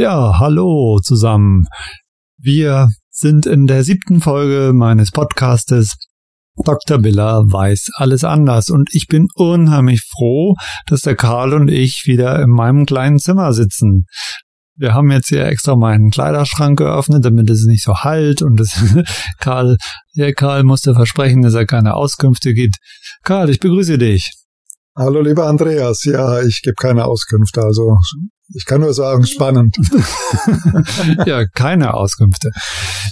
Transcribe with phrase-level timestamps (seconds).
[0.00, 1.66] Ja, hallo zusammen.
[2.38, 5.98] Wir sind in der siebten Folge meines Podcastes
[6.64, 6.96] Dr.
[6.96, 10.54] Biller weiß alles anders und ich bin unheimlich froh,
[10.86, 14.06] dass der Karl und ich wieder in meinem kleinen Zimmer sitzen.
[14.74, 18.82] Wir haben jetzt hier extra meinen Kleiderschrank geöffnet, damit es nicht so halt und das
[19.38, 19.76] Karl,
[20.16, 22.76] der Karl musste versprechen, dass er keine Auskünfte gibt.
[23.22, 24.32] Karl, ich begrüße dich.
[24.96, 27.96] Hallo lieber Andreas, ja, ich gebe keine Auskünfte, also
[28.52, 29.76] ich kann nur sagen, spannend.
[31.26, 32.50] ja, keine Auskünfte.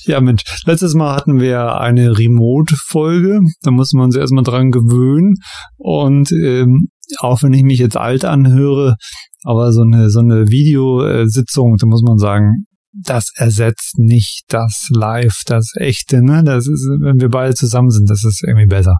[0.02, 3.40] Ja, Mensch, letztes Mal hatten wir eine Remote-Folge.
[3.62, 5.36] Da mussten wir uns erstmal dran gewöhnen.
[5.76, 8.96] Und ähm, auch wenn ich mich jetzt alt anhöre,
[9.44, 15.42] aber so eine, so eine Videositzung, da muss man sagen, das ersetzt nicht das Live,
[15.46, 16.42] das echte, ne?
[16.42, 18.96] Das ist, wenn wir beide zusammen sind, das ist irgendwie besser.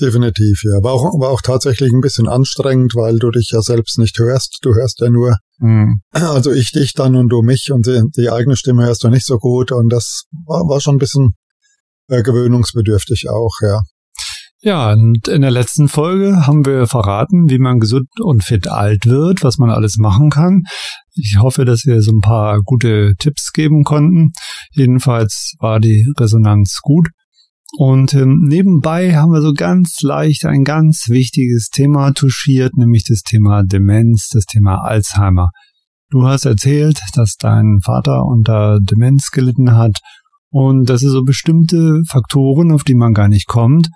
[0.00, 0.82] Definitiv, ja.
[0.82, 4.58] War auch, war auch tatsächlich ein bisschen anstrengend, weil du dich ja selbst nicht hörst.
[4.60, 6.00] Du hörst ja nur, mhm.
[6.12, 9.24] also ich dich dann und du mich und die, die, eigene Stimme hörst du nicht
[9.24, 11.34] so gut und das war, war schon ein bisschen
[12.08, 13.80] äh, gewöhnungsbedürftig auch, ja.
[14.60, 19.06] Ja, und in der letzten Folge haben wir verraten, wie man gesund und fit alt
[19.06, 20.62] wird, was man alles machen kann.
[21.14, 24.32] Ich hoffe, dass wir so ein paar gute Tipps geben konnten.
[24.72, 27.08] Jedenfalls war die Resonanz gut.
[27.78, 33.20] Und ähm, nebenbei haben wir so ganz leicht ein ganz wichtiges Thema touchiert, nämlich das
[33.20, 35.50] Thema Demenz, das Thema Alzheimer.
[36.08, 39.98] Du hast erzählt, dass dein Vater unter Demenz gelitten hat
[40.48, 43.88] und dass es so bestimmte Faktoren, auf die man gar nicht kommt,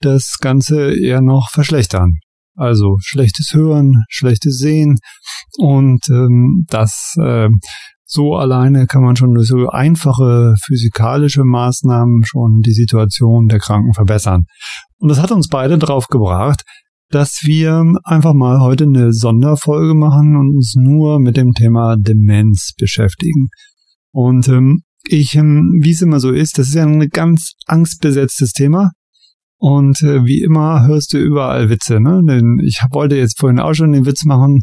[0.00, 2.18] das Ganze eher noch verschlechtern.
[2.54, 4.98] Also schlechtes Hören, schlechtes Sehen
[5.58, 7.48] und ähm, das äh,
[8.06, 13.94] so alleine kann man schon durch so einfache physikalische Maßnahmen schon die Situation der Kranken
[13.94, 14.44] verbessern.
[14.98, 16.62] Und das hat uns beide drauf gebracht,
[17.10, 22.72] dass wir einfach mal heute eine Sonderfolge machen und uns nur mit dem Thema Demenz
[22.76, 23.48] beschäftigen.
[24.12, 28.52] Und ähm, ich, ähm, wie es immer so ist, das ist ja ein ganz angstbesetztes
[28.52, 28.92] Thema.
[29.58, 32.20] Und äh, wie immer hörst du überall Witze, ne?
[32.26, 34.60] Denn ich wollte jetzt vorhin auch schon den Witz machen,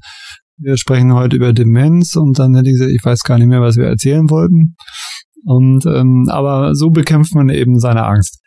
[0.62, 3.62] wir sprechen heute über Demenz und dann hätte ich gesagt, ich weiß gar nicht mehr,
[3.62, 4.76] was wir erzählen wollten.
[5.44, 8.40] Und ähm, aber so bekämpft man eben seine Angst.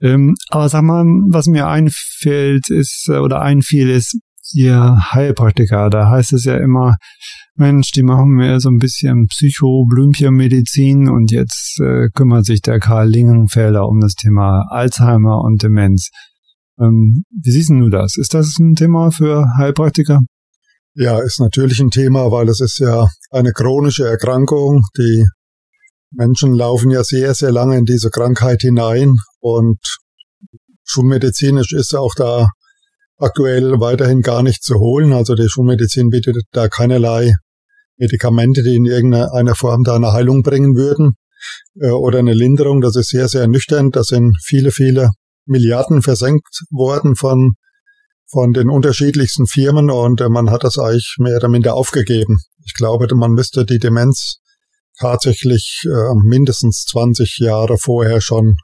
[0.00, 4.18] Ähm, aber sag mal, was mir einfällt ist äh, oder einfiel ist,
[4.52, 6.96] ihr Heilpraktiker, da heißt es ja immer,
[7.56, 13.08] Mensch, die machen mir so ein bisschen Psycho-Blümchen-Medizin und jetzt äh, kümmert sich der Karl
[13.08, 16.10] Lingenfelder um das Thema Alzheimer und Demenz.
[16.80, 18.16] Ähm, wie siehst du das?
[18.16, 20.20] Ist das ein Thema für Heilpraktiker?
[20.96, 24.82] Ja, ist natürlich ein Thema, weil es ist ja eine chronische Erkrankung.
[24.96, 25.26] Die
[26.12, 29.78] Menschen laufen ja sehr, sehr lange in diese Krankheit hinein und
[30.84, 32.48] schulmedizinisch ist auch da
[33.18, 35.12] aktuell weiterhin gar nicht zu holen.
[35.12, 37.32] Also die Schulmedizin bietet da keinerlei
[37.96, 41.14] Medikamente, die in irgendeiner Form da eine Heilung bringen würden
[41.80, 42.80] äh, oder eine Linderung.
[42.80, 43.90] Das ist sehr, sehr nüchtern.
[43.90, 45.10] Da sind viele, viele
[45.46, 47.54] Milliarden versenkt worden von
[48.34, 52.38] von den unterschiedlichsten Firmen und äh, man hat das eigentlich mehr oder minder aufgegeben.
[52.66, 54.38] Ich glaube, man müsste die Demenz
[54.98, 58.56] tatsächlich äh, mindestens 20 Jahre vorher schon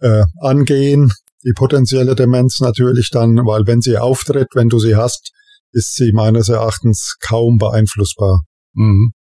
[0.00, 1.12] äh, angehen.
[1.44, 5.30] Die potenzielle Demenz natürlich dann, weil wenn sie auftritt, wenn du sie hast,
[5.70, 8.40] ist sie meines Erachtens kaum beeinflussbar.
[8.72, 9.12] Mhm.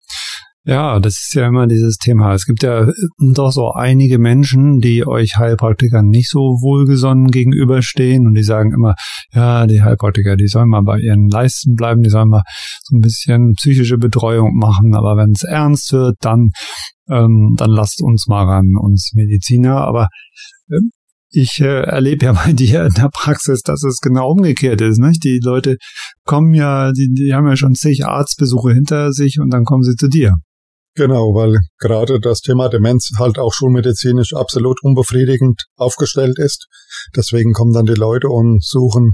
[0.69, 2.33] Ja, das ist ja immer dieses Thema.
[2.33, 8.28] Es gibt ja äh, doch so einige Menschen, die euch Heilpraktikern nicht so wohlgesonnen gegenüberstehen
[8.28, 8.95] und die sagen immer,
[9.31, 12.44] ja, die Heilpraktiker, die sollen mal bei ihren Leisten bleiben, die sollen mal
[12.83, 16.50] so ein bisschen psychische Betreuung machen, aber wenn es ernst wird, dann,
[17.09, 19.78] ähm, dann lasst uns mal ran, uns Mediziner.
[19.88, 20.09] Aber
[20.69, 20.81] äh,
[21.29, 24.99] ich äh, erlebe ja bei dir in der Praxis, dass es genau umgekehrt ist.
[24.99, 25.23] Nicht?
[25.23, 25.78] Die Leute
[26.25, 29.95] kommen ja, die, die haben ja schon zig Arztbesuche hinter sich und dann kommen sie
[29.95, 30.34] zu dir.
[30.97, 36.66] Genau, weil gerade das Thema Demenz halt auch schulmedizinisch absolut unbefriedigend aufgestellt ist.
[37.16, 39.11] Deswegen kommen dann die Leute und suchen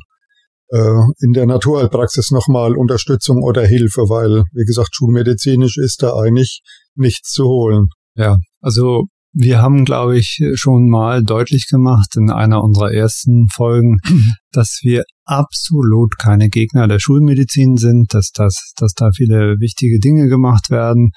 [0.69, 6.62] äh, in der Naturheilpraxis nochmal Unterstützung oder Hilfe, weil, wie gesagt, schulmedizinisch ist da eigentlich
[6.95, 7.88] nichts zu holen.
[8.15, 13.97] Ja, also wir haben, glaube ich, schon mal deutlich gemacht in einer unserer ersten Folgen,
[14.53, 20.29] dass wir absolut keine Gegner der Schulmedizin sind, dass das, dass da viele wichtige Dinge
[20.29, 21.12] gemacht werden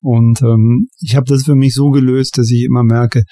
[0.00, 3.22] und ähm, ich habe das für mich so gelöst, dass ich immer merke,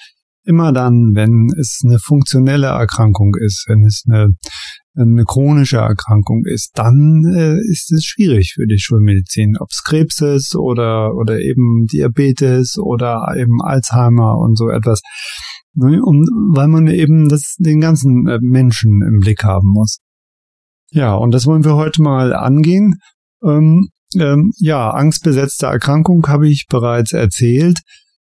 [0.43, 4.29] immer dann, wenn es eine funktionelle Erkrankung ist, wenn es eine,
[4.95, 10.21] eine chronische Erkrankung ist, dann äh, ist es schwierig für die Schulmedizin, ob es Krebs
[10.21, 15.01] ist oder, oder eben Diabetes oder eben Alzheimer und so etwas.
[15.75, 16.01] Ne?
[16.03, 19.99] Und weil man eben das, den ganzen äh, Menschen im Blick haben muss.
[20.91, 22.95] Ja, und das wollen wir heute mal angehen.
[23.43, 27.79] Ähm, ähm, ja, angstbesetzte Erkrankung habe ich bereits erzählt.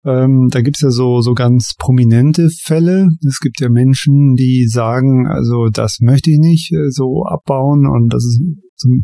[0.05, 3.09] Ähm, da gibt's ja so, so ganz prominente Fälle.
[3.27, 7.89] Es gibt ja Menschen, die sagen, also das möchte ich nicht äh, so abbauen.
[7.89, 8.41] Und das ist
[8.77, 9.03] zum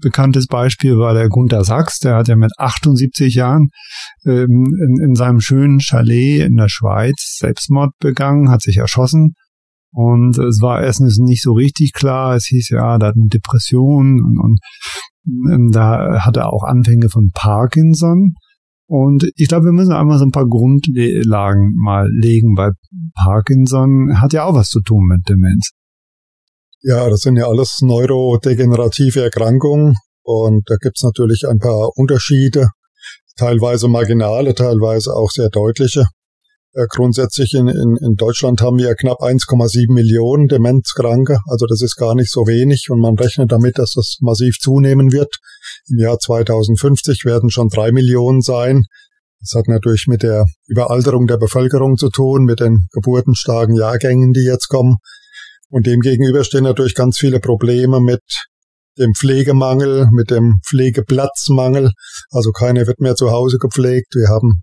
[0.00, 3.68] bekanntes Beispiel war der Gunter Sachs, der hat ja mit 78 Jahren
[4.24, 9.34] ähm, in, in seinem schönen Chalet in der Schweiz Selbstmord begangen, hat sich erschossen.
[9.94, 12.34] Und es war erstens nicht so richtig klar.
[12.34, 14.58] Es hieß ja, da hat eine Depression und, und,
[15.70, 18.34] da hat er auch Anfänge von Parkinson.
[18.86, 22.72] Und ich glaube, wir müssen einmal so ein paar Grundlagen mal legen, weil
[23.14, 25.70] Parkinson hat ja auch was zu tun mit Demenz.
[26.82, 32.68] Ja, das sind ja alles neurodegenerative Erkrankungen und da gibt's natürlich ein paar Unterschiede,
[33.36, 36.06] teilweise marginale, teilweise auch sehr deutliche.
[36.74, 41.96] Äh, grundsätzlich in, in, in Deutschland haben wir knapp 1,7 Millionen Demenzkranke, also das ist
[41.96, 45.36] gar nicht so wenig und man rechnet damit, dass das massiv zunehmen wird.
[45.88, 48.84] Im Jahr 2050 werden schon drei Millionen sein.
[49.40, 54.44] Das hat natürlich mit der Überalterung der Bevölkerung zu tun, mit den geburtenstarken Jahrgängen, die
[54.44, 54.96] jetzt kommen.
[55.68, 58.22] Und demgegenüber stehen natürlich ganz viele Probleme mit
[58.98, 61.90] dem Pflegemangel, mit dem Pflegeplatzmangel.
[62.30, 64.14] Also keiner wird mehr zu Hause gepflegt.
[64.14, 64.62] Wir haben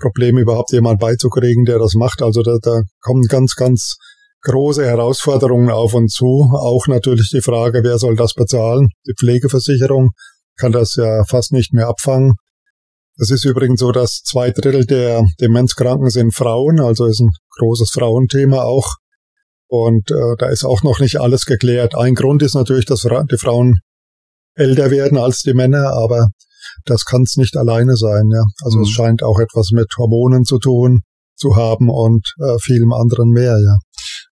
[0.00, 2.22] Riesenprobleme, überhaupt jemand beizukriegen, der das macht.
[2.22, 3.96] Also da, da kommen ganz, ganz
[4.42, 6.50] große Herausforderungen auf uns zu.
[6.52, 8.88] Auch natürlich die Frage, wer soll das bezahlen?
[9.06, 10.10] Die Pflegeversicherung
[10.56, 12.34] kann das ja fast nicht mehr abfangen.
[13.18, 17.90] Es ist übrigens so, dass zwei Drittel der Demenzkranken sind Frauen, also ist ein großes
[17.90, 18.96] Frauenthema auch.
[19.68, 21.94] Und äh, da ist auch noch nicht alles geklärt.
[21.94, 23.80] Ein Grund ist natürlich, dass die Frauen
[24.54, 26.28] älter werden als die Männer, aber
[26.84, 28.28] das kann es nicht alleine sein.
[28.32, 28.84] Ja, also mhm.
[28.84, 31.00] es scheint auch etwas mit Hormonen zu tun
[31.36, 33.58] zu haben und äh, vielem anderen mehr.
[33.58, 33.78] Ja.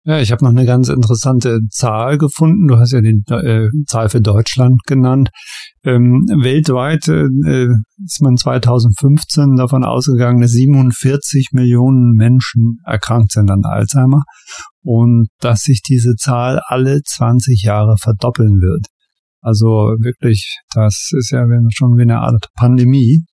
[0.05, 2.67] Ja, ich habe noch eine ganz interessante Zahl gefunden.
[2.67, 5.29] Du hast ja die äh, Zahl für Deutschland genannt.
[5.85, 7.69] Ähm, weltweit äh,
[8.05, 14.25] ist man 2015 davon ausgegangen, dass 47 Millionen Menschen erkrankt sind an Alzheimer
[14.83, 18.87] und dass sich diese Zahl alle 20 Jahre verdoppeln wird.
[19.43, 21.44] Also wirklich, das ist ja
[21.75, 23.25] schon wie eine Art Pandemie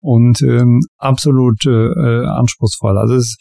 [0.00, 2.98] und ähm, absolut äh, anspruchsvoll.
[2.98, 3.36] Also es,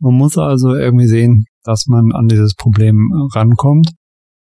[0.00, 3.92] man muss also irgendwie sehen, dass man an dieses Problem äh, rankommt.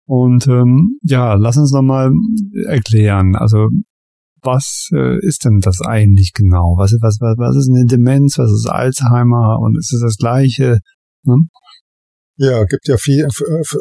[0.06, 2.12] Und ähm, ja, lass uns nochmal
[2.68, 3.36] erklären.
[3.36, 3.70] Also
[4.44, 6.76] was äh, ist denn das eigentlich genau?
[6.78, 8.38] Was, was, was, was ist eine Demenz?
[8.38, 9.60] Was ist Alzheimer?
[9.60, 10.80] Und ist es das Gleiche?
[11.26, 11.50] Hm?
[12.44, 13.28] Ja, gibt ja viel,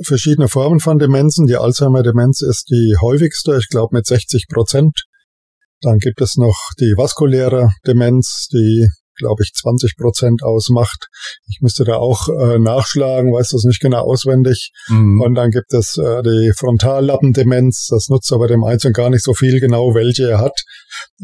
[0.04, 1.46] verschiedene Formen von Demenzen.
[1.46, 5.04] Die Alzheimer-Demenz ist die häufigste, ich glaube mit 60 Prozent.
[5.80, 11.08] Dann gibt es noch die vaskuläre Demenz, die glaube ich, 20 Prozent ausmacht.
[11.48, 14.70] Ich müsste da auch äh, nachschlagen, weiß das nicht genau auswendig.
[14.88, 15.20] Mhm.
[15.20, 19.34] Und dann gibt es äh, die Frontallappendemenz, das nutzt aber dem Einzelnen gar nicht so
[19.34, 20.62] viel genau, welche er hat.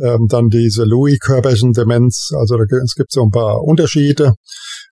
[0.03, 4.35] Ähm, dann diese Louis-Körperchen-Demenz, also da, es gibt so ein paar Unterschiede.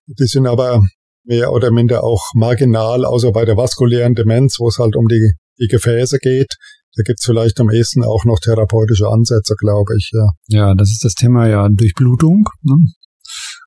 [0.07, 0.81] Die sind aber
[1.27, 5.33] mehr oder minder auch marginal, außer bei der vaskulären Demenz, wo es halt um die,
[5.59, 6.55] die Gefäße geht.
[6.95, 10.29] Da gibt's vielleicht am ehesten auch noch therapeutische Ansätze, glaube ich, ja.
[10.47, 12.49] Ja, das ist das Thema ja Durchblutung.
[12.63, 12.75] Ne?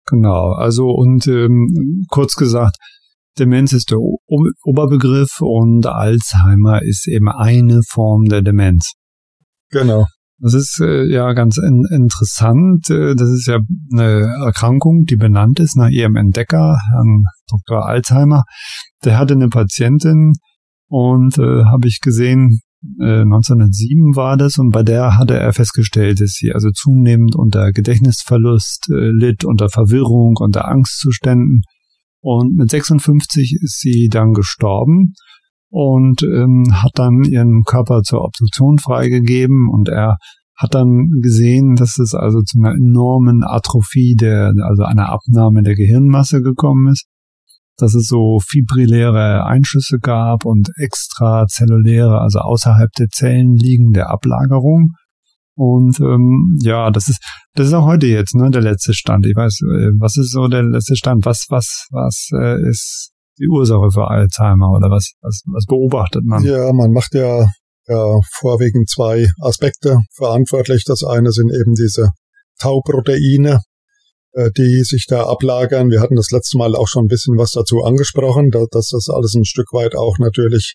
[0.06, 2.76] Genau, also und ähm, kurz gesagt,
[3.38, 3.98] Demenz ist der
[4.64, 8.94] Oberbegriff und Alzheimer ist eben eine Form der Demenz.
[9.70, 10.06] Genau.
[10.42, 12.88] Das ist äh, ja ganz in interessant.
[12.88, 13.58] Äh, das ist ja
[13.92, 17.86] eine Erkrankung, die benannt ist nach ihrem Entdecker, Herrn Dr.
[17.86, 18.44] Alzheimer.
[19.04, 20.32] Der hatte eine Patientin
[20.88, 22.60] und äh, habe ich gesehen,
[22.98, 27.72] 1907 äh, war das und bei der hatte er festgestellt, dass sie also zunehmend unter
[27.72, 31.62] Gedächtnisverlust äh, litt, unter Verwirrung, unter Angstzuständen.
[32.22, 35.12] Und mit 56 ist sie dann gestorben
[35.70, 40.16] und ähm, hat dann ihren Körper zur Obduktion freigegeben und er
[40.56, 45.74] hat dann gesehen, dass es also zu einer enormen Atrophie der, also einer Abnahme der
[45.74, 47.06] Gehirnmasse gekommen ist
[47.80, 54.92] dass es so fibrilläre Einschüsse gab und extrazelluläre, also außerhalb der Zellen liegende Ablagerung.
[55.54, 57.22] Und ähm, ja, das ist
[57.54, 59.26] das ist auch heute jetzt ne der letzte Stand.
[59.26, 61.26] Ich weiß, äh, was ist so der letzte Stand?
[61.26, 66.44] Was was was äh, ist die Ursache für Alzheimer oder was was was beobachtet man?
[66.44, 67.46] Ja, man macht ja
[67.88, 70.84] ja vorwiegend zwei Aspekte verantwortlich.
[70.84, 72.10] Das eine sind eben diese
[72.60, 73.60] Tauproteine,
[74.32, 75.90] äh, die sich da ablagern.
[75.90, 79.34] Wir hatten das letzte Mal auch schon ein bisschen was dazu angesprochen, dass, das alles
[79.34, 80.74] ein Stück weit auch natürlich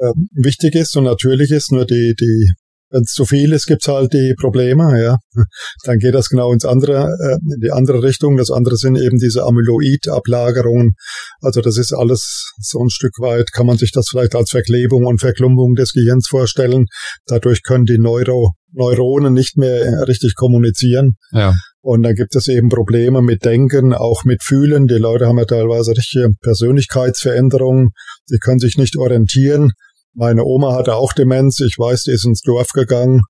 [0.00, 1.72] ähm, wichtig ist und natürlich ist.
[1.72, 2.50] Nur die, die
[2.90, 5.16] wenn es zu viel ist, gibt's halt die Probleme, ja.
[5.84, 8.36] Dann geht das genau ins andere, äh, in die andere Richtung.
[8.36, 10.94] Das andere sind eben diese Amyloid-Ablagerungen.
[11.40, 15.06] Also das ist alles so ein Stück weit, kann man sich das vielleicht als Verklebung
[15.06, 16.86] und Verklumpung des Gehirns vorstellen.
[17.26, 21.16] Dadurch können die Neuro Neuronen nicht mehr richtig kommunizieren.
[21.32, 21.54] Ja.
[21.80, 24.86] Und dann gibt es eben Probleme mit Denken, auch mit Fühlen.
[24.88, 27.90] Die Leute haben ja teilweise richtige Persönlichkeitsveränderungen.
[28.26, 29.72] Sie können sich nicht orientieren.
[30.18, 31.60] Meine Oma hatte auch Demenz.
[31.60, 33.22] Ich weiß, die ist ins Dorf gegangen,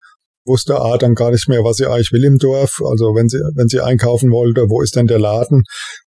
[0.46, 2.80] wusste ah, dann gar nicht mehr, was sie eigentlich will im Dorf.
[2.82, 5.64] Also wenn sie, wenn sie einkaufen wollte, wo ist denn der Laden?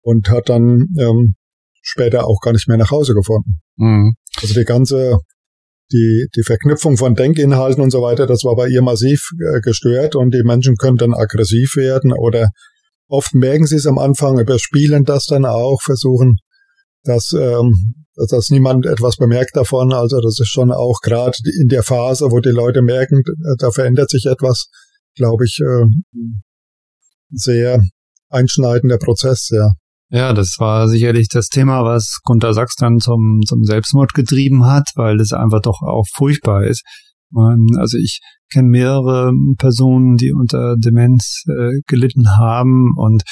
[0.03, 1.35] Und hat dann ähm,
[1.81, 3.61] später auch gar nicht mehr nach Hause gefunden.
[3.77, 4.15] Mhm.
[4.43, 5.19] Also die ganze,
[5.93, 10.17] die, die Verknüpfung von Denkinhalten und so weiter, das war bei ihr massiv äh, gestört
[10.17, 12.49] und die Menschen können dann aggressiv werden oder
[13.07, 16.39] oft merken sie es am Anfang, überspielen das dann auch, versuchen
[17.05, 19.93] dass, ähm, dass niemand etwas bemerkt davon.
[19.93, 23.23] Also das ist schon auch gerade in der Phase, wo die Leute merken,
[23.59, 24.67] da verändert sich etwas,
[25.15, 25.87] glaube ich, äh,
[27.31, 27.83] sehr
[28.31, 29.73] einschneidender Prozess, ja.
[30.11, 34.91] Ja, das war sicherlich das Thema, was Gunter Sachs dann zum, zum Selbstmord getrieben hat,
[34.95, 36.85] weil es einfach doch auch furchtbar ist.
[37.79, 38.21] Also ich
[38.55, 43.23] kenne mehrere Personen, die unter Demenz äh, gelitten haben und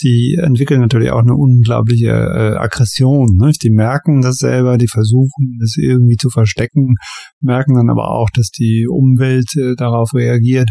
[0.00, 3.36] die entwickeln natürlich auch eine unglaubliche äh, Aggression.
[3.36, 3.52] Ne?
[3.62, 6.94] Die merken das selber, die versuchen das irgendwie zu verstecken,
[7.40, 10.70] merken dann aber auch, dass die Umwelt äh, darauf reagiert.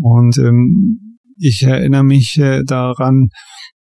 [0.00, 3.28] Und ähm, ich erinnere mich äh, daran,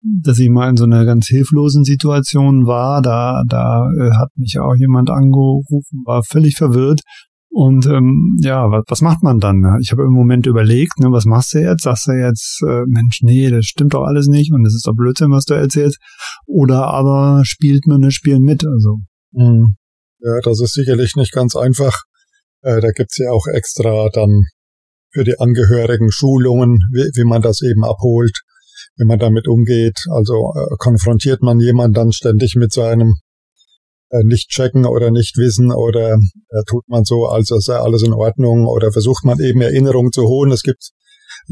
[0.01, 3.01] dass ich mal in so einer ganz hilflosen Situation war.
[3.01, 7.01] Da, da äh, hat mich auch jemand angerufen, war völlig verwirrt
[7.51, 9.77] und ähm, ja, was, was macht man dann?
[9.81, 11.83] Ich habe im Moment überlegt, ne, was machst du jetzt?
[11.83, 14.93] Sagst du jetzt, äh, Mensch, nee, das stimmt doch alles nicht und das ist doch
[14.95, 15.97] Blödsinn, was du erzählst.
[16.45, 18.63] Oder aber spielt man das Spiel mit?
[18.65, 18.97] Also.
[19.31, 19.75] Mhm.
[20.19, 22.03] Ja, das ist sicherlich nicht ganz einfach.
[22.61, 24.43] Äh, da gibt's ja auch extra dann
[25.11, 28.41] für die Angehörigen Schulungen, wie, wie man das eben abholt,
[28.97, 29.97] wie man damit umgeht.
[30.11, 33.15] Also äh, konfrontiert man jemanden dann ständig mit seinem
[34.23, 38.65] nicht checken oder nicht wissen oder äh, tut man so, als sei alles in Ordnung
[38.65, 40.51] oder versucht man eben Erinnerungen zu holen.
[40.51, 40.91] Es gibt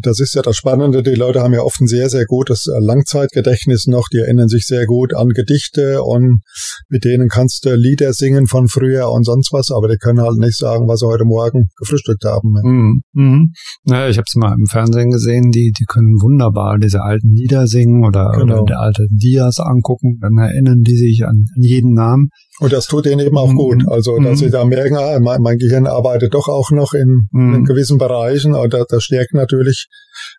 [0.01, 1.01] das ist ja das Spannende.
[1.01, 4.07] Die Leute haben ja oft ein sehr, sehr gutes äh, Langzeitgedächtnis noch.
[4.11, 6.41] Die erinnern sich sehr gut an Gedichte und
[6.89, 10.37] mit denen kannst du Lieder singen von früher und sonst was, aber die können halt
[10.37, 12.53] nicht sagen, was sie heute Morgen gefrühstückt haben.
[12.63, 13.01] Mhm.
[13.13, 13.53] Mhm.
[13.85, 17.67] Naja, ich habe es mal im Fernsehen gesehen, die, die können wunderbar diese alten Lieder
[17.67, 18.61] singen oder, genau.
[18.63, 20.19] oder alte Dias angucken.
[20.21, 22.29] Dann erinnern die sich an, an jeden Namen.
[22.59, 23.55] Und das tut ihnen eben auch mhm.
[23.55, 23.83] gut.
[23.87, 24.45] Also, dass mhm.
[24.45, 27.53] sie da merken, ah, mein, mein, Gehirn arbeitet doch auch noch in, mhm.
[27.53, 28.55] in gewissen Bereichen.
[28.55, 29.87] Und das, das stärkt natürlich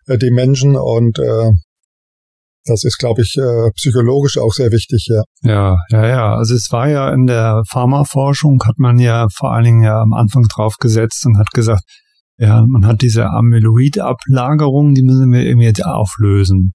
[0.07, 1.51] äh, die Menschen und äh,
[2.65, 5.23] das ist, glaube ich, äh, psychologisch auch sehr wichtig, ja.
[5.43, 6.35] Ja, ja, ja.
[6.35, 10.13] Also es war ja in der Pharmaforschung, hat man ja vor allen Dingen ja am
[10.13, 11.83] Anfang drauf gesetzt und hat gesagt,
[12.37, 16.73] ja, man hat diese Amyloid-Ablagerung, die müssen wir irgendwie jetzt auflösen.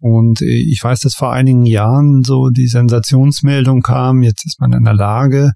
[0.00, 4.72] Und äh, ich weiß, dass vor einigen Jahren so die Sensationsmeldung kam, jetzt ist man
[4.72, 5.52] in der Lage,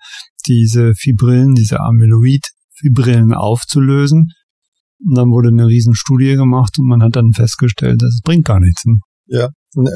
[0.47, 4.31] diese Fibrillen, diese Amyloid-Fibrillen aufzulösen.
[5.07, 8.61] Und dann wurde eine Riesenstudie gemacht und man hat dann festgestellt, dass es bringt gar
[8.61, 8.85] nichts.
[9.27, 9.49] Ja,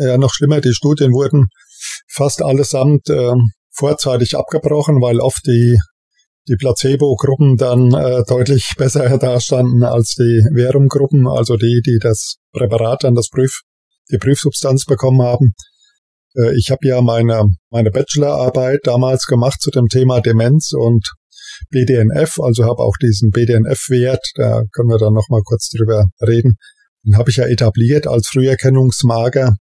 [0.02, 1.47] ja, noch schlimmer, die Studien wurden
[2.11, 3.35] fast allesamt äh,
[3.71, 5.78] vorzeitig abgebrochen, weil oft die
[6.49, 13.05] die Placebo-Gruppen dann äh, deutlich besser dastanden als die Verum-Gruppen, also die, die das Präparat
[13.05, 13.61] dann das Prüf
[14.11, 15.53] die Prüfsubstanz bekommen haben.
[16.35, 21.07] Äh, ich habe ja meine, meine Bachelorarbeit damals gemacht zu dem Thema Demenz und
[21.71, 26.57] BDNF, also habe auch diesen BDNF-Wert, da können wir dann nochmal kurz drüber reden,
[27.05, 29.55] den habe ich ja etabliert als Früherkennungsmarker.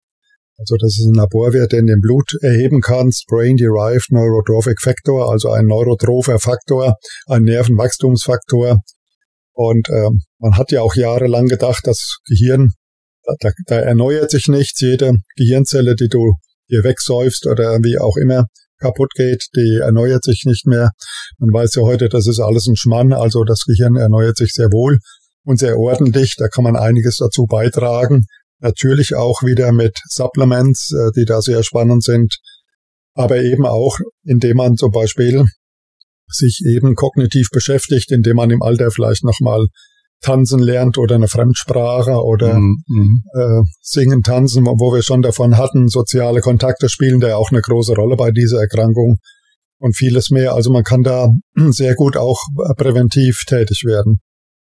[0.59, 5.51] Also das ist ein Laborwert, den du im Blut erheben kannst, Brain-Derived Neurotrophic Factor, also
[5.51, 6.95] ein neurotropher Faktor,
[7.27, 8.77] ein Nervenwachstumsfaktor.
[9.53, 12.73] Und äh, man hat ja auch jahrelang gedacht, das Gehirn
[13.39, 14.79] da, da erneuert sich nichts.
[14.79, 16.33] Jede Gehirnzelle, die du
[16.69, 18.45] dir wegsäufst oder wie auch immer
[18.79, 20.91] kaputt geht, die erneuert sich nicht mehr.
[21.39, 24.67] Man weiß ja heute, das ist alles ein Schmann, also das Gehirn erneuert sich sehr
[24.67, 24.99] wohl
[25.43, 26.35] und sehr ordentlich.
[26.37, 28.25] Da kann man einiges dazu beitragen.
[28.59, 32.37] Natürlich auch wieder mit Supplements, äh, die da sehr spannend sind,
[33.13, 35.45] aber eben auch, indem man zum Beispiel
[36.27, 39.67] sich eben kognitiv beschäftigt, indem man im Alter vielleicht nochmal
[40.21, 43.21] tanzen lernt oder eine Fremdsprache oder mhm, mhm.
[43.33, 47.61] äh, singen, tanzen, wo wir schon davon hatten, soziale Kontakte spielen da ja auch eine
[47.61, 49.17] große Rolle bei dieser Erkrankung
[49.79, 50.53] und vieles mehr.
[50.53, 51.29] Also man kann da
[51.69, 52.39] sehr gut auch
[52.77, 54.19] präventiv tätig werden.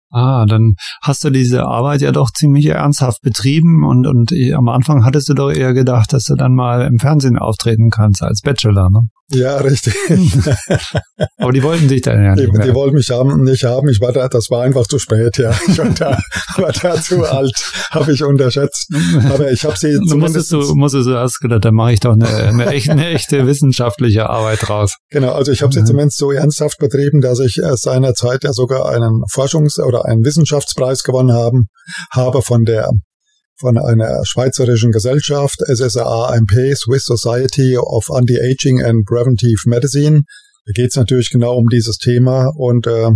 [0.09, 5.03] Ah, dann hast du diese Arbeit ja doch ziemlich ernsthaft betrieben und, und am Anfang
[5.03, 8.89] hattest du doch eher gedacht, dass du dann mal im Fernsehen auftreten kannst als Bachelor,
[8.89, 9.01] ne?
[9.29, 9.93] Ja, richtig.
[11.37, 12.47] Aber die wollten dich dann ja nicht.
[12.47, 13.89] Die, die wollten mich haben, nicht haben.
[13.89, 15.53] Ich war da, das war einfach zu spät, ja.
[15.67, 16.17] Ich war da,
[16.57, 17.53] war da zu alt,
[17.91, 18.89] habe ich unterschätzt.
[19.29, 22.13] Aber ich habe sie du musstest du musstest du erst gedacht, da mache ich doch
[22.13, 24.95] eine, eine, echte, eine echte wissenschaftliche Arbeit draus.
[25.09, 29.23] Genau, also ich habe sie zumindest so ernsthaft betrieben, dass ich seinerzeit ja sogar einen
[29.29, 31.67] Forschungs- oder einen Wissenschaftspreis gewonnen haben,
[32.11, 32.89] habe von der
[33.59, 40.21] von einer schweizerischen Gesellschaft, SSAAMP, Swiss Society of Anti-Aging and Preventive Medicine.
[40.65, 43.09] Da geht es natürlich genau um dieses Thema und äh,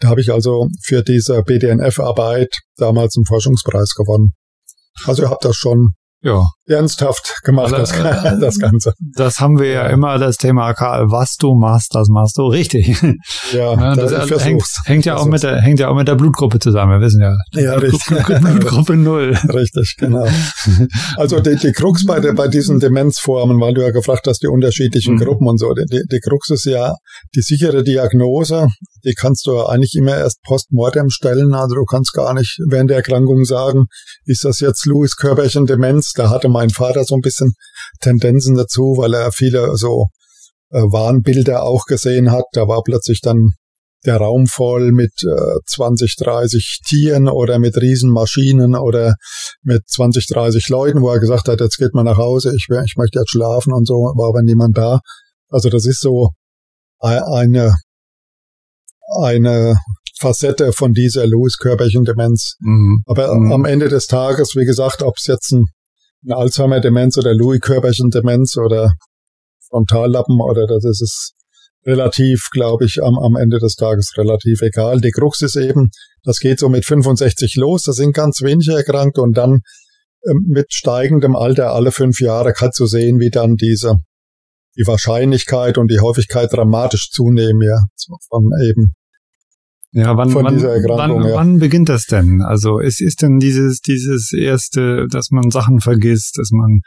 [0.00, 4.32] da habe ich also für diese BDNF-Arbeit damals einen Forschungspreis gewonnen.
[5.04, 5.90] Also ihr habt das schon
[6.22, 6.48] ja.
[6.66, 8.94] Ernsthaft gemacht, also, das, äh, das, Ganze.
[9.14, 12.96] Das haben wir ja immer, das Thema, Karl, was du machst, das machst du richtig.
[13.52, 16.14] Ja, ja das, das hängt, hängt, ja auch mit der, hängt ja auch mit der
[16.14, 17.34] Blutgruppe zusammen, wir wissen ja.
[17.52, 18.24] Ja, richtig.
[18.40, 19.36] Blutgruppe Null.
[19.52, 20.26] Richtig, genau.
[21.16, 24.48] Also die, die Krux bei, der, bei diesen Demenzformen, weil du ja gefragt hast, die
[24.48, 25.20] unterschiedlichen mhm.
[25.20, 26.94] Gruppen und so, die, die Krux ist ja
[27.34, 28.68] die sichere Diagnose,
[29.04, 32.98] die kannst du eigentlich immer erst postmortem stellen, also du kannst gar nicht während der
[32.98, 33.86] Erkrankung sagen,
[34.24, 37.52] ist das jetzt Louis Körperchen Demenz da hatte mein Vater so ein bisschen
[38.00, 40.06] Tendenzen dazu, weil er viele so
[40.70, 42.44] äh, Warnbilder auch gesehen hat.
[42.52, 43.50] Da war plötzlich dann
[44.06, 49.14] der Raum voll mit äh, 20, 30 Tieren oder mit Riesenmaschinen oder
[49.62, 52.94] mit 20, 30 Leuten, wo er gesagt hat, jetzt geht man nach Hause, ich, ich
[52.96, 55.00] möchte jetzt schlafen und so, war aber niemand da.
[55.48, 56.30] Also das ist so
[57.00, 57.74] eine,
[59.22, 59.76] eine
[60.18, 62.56] Facette von dieser Louis-Körperchen-Demenz.
[62.60, 63.02] Mhm.
[63.06, 63.52] Aber mhm.
[63.52, 65.66] am Ende des Tages, wie gesagt, ob es jetzt ein
[66.24, 68.94] eine Alzheimer-Demenz oder Louis-Körperchen-Demenz oder
[69.68, 71.32] Frontallappen oder das ist es
[71.86, 75.00] relativ, glaube ich, am, am Ende des Tages relativ egal.
[75.00, 75.90] Die Krux ist eben,
[76.22, 79.60] das geht so mit 65 los, das sind ganz wenige Erkrankte und dann
[80.26, 83.96] ähm, mit steigendem Alter alle fünf Jahre kannst du sehen, wie dann diese
[84.76, 87.78] die Wahrscheinlichkeit und die Häufigkeit dramatisch zunehmen, ja,
[88.28, 88.94] von eben
[89.94, 91.22] ja, wann, von wann, dieser Erkrankung.
[91.22, 91.34] Wann, ja.
[91.36, 92.42] wann beginnt das denn?
[92.42, 96.80] Also es ist denn dieses dieses erste, dass man Sachen vergisst, dass man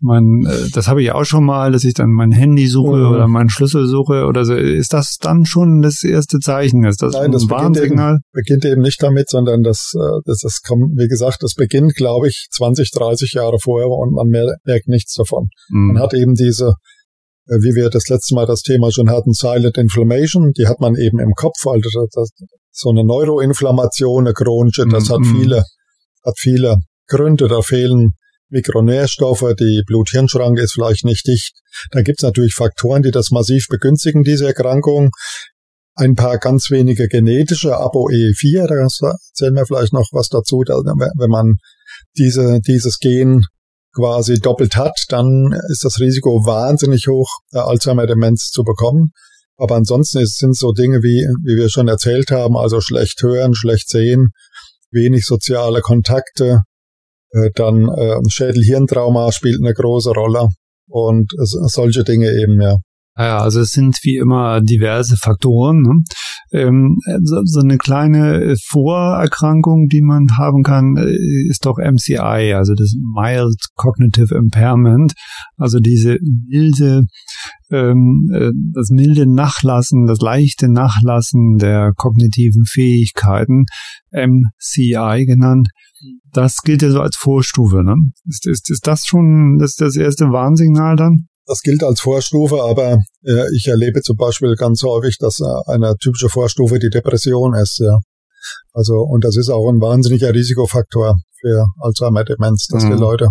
[0.00, 3.12] man äh, das habe ich auch schon mal, dass ich dann mein Handy suche mhm.
[3.12, 4.54] oder meinen Schlüssel suche oder so.
[4.54, 6.84] Ist das dann schon das erste Zeichen?
[6.84, 8.20] Ist das Nein, das Warnsignal?
[8.32, 11.54] Beginnt eben, beginnt eben nicht damit, sondern das äh, das, das kommt, wie gesagt, das
[11.54, 15.48] beginnt, glaube ich, 20, 30 Jahre vorher und man merkt nichts davon.
[15.68, 15.92] Mhm.
[15.92, 16.74] Man hat eben diese
[17.46, 21.20] wie wir das letzte Mal das Thema schon hatten, Silent Inflammation, die hat man eben
[21.20, 22.30] im Kopf, also das,
[22.72, 25.40] so eine Neuroinflammation, eine chronische, das mm hat mhm.
[25.40, 25.64] viele,
[26.24, 28.12] hat viele Gründe, da fehlen
[28.48, 31.52] Mikronährstoffe, die Blut-Hirn-Schranke ist vielleicht nicht dicht.
[31.90, 35.10] Da gibt's natürlich Faktoren, die das massiv begünstigen, diese Erkrankung.
[35.94, 41.54] Ein paar ganz wenige genetische, ApoE4, da erzählen wir vielleicht noch was dazu, wenn man
[42.16, 43.42] diese, dieses Gen
[43.96, 49.12] quasi doppelt hat, dann ist das Risiko wahnsinnig hoch, Alzheimer-Demenz zu bekommen.
[49.56, 53.88] Aber ansonsten sind so Dinge wie, wie wir schon erzählt haben, also schlecht hören, schlecht
[53.88, 54.28] sehen,
[54.90, 56.60] wenig soziale Kontakte,
[57.30, 60.48] äh, dann äh, Schädel-Hirntrauma spielt eine große Rolle
[60.88, 62.76] und solche Dinge eben, ja.
[63.18, 65.80] Ja, also es sind wie immer diverse Faktoren.
[65.80, 66.02] Ne?
[66.52, 72.74] Ähm, so, so, eine kleine Vorerkrankung, die man haben kann, äh, ist doch MCI, also
[72.74, 75.14] das Mild Cognitive Impairment,
[75.56, 77.04] also diese milde,
[77.70, 83.64] ähm, äh, das milde Nachlassen, das leichte Nachlassen der kognitiven Fähigkeiten,
[84.12, 85.68] MCI genannt.
[86.32, 87.82] Das gilt ja so als Vorstufe.
[87.82, 87.94] Ne?
[88.26, 91.28] Ist, ist, ist das schon das, das erste Warnsignal dann?
[91.46, 95.94] Das gilt als Vorstufe, aber äh, ich erlebe zum Beispiel ganz häufig, dass äh, eine
[95.96, 97.78] typische Vorstufe die Depression ist.
[97.78, 97.98] Ja.
[98.72, 102.90] Also und das ist auch ein wahnsinniger Risikofaktor für Alzheimer-Demenz, dass mhm.
[102.90, 103.28] die Leute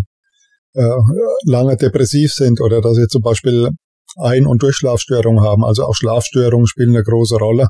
[0.76, 0.98] äh,
[1.46, 3.70] lange depressiv sind oder dass sie zum Beispiel
[4.18, 5.66] Ein- und Durchschlafstörungen haben.
[5.66, 7.68] Also auch Schlafstörungen spielen eine große Rolle.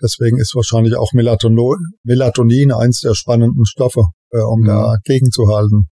[0.00, 4.66] Deswegen ist wahrscheinlich auch Melatonin eins der spannenden Stoffe, äh, um mhm.
[4.66, 5.88] dagegen zu halten.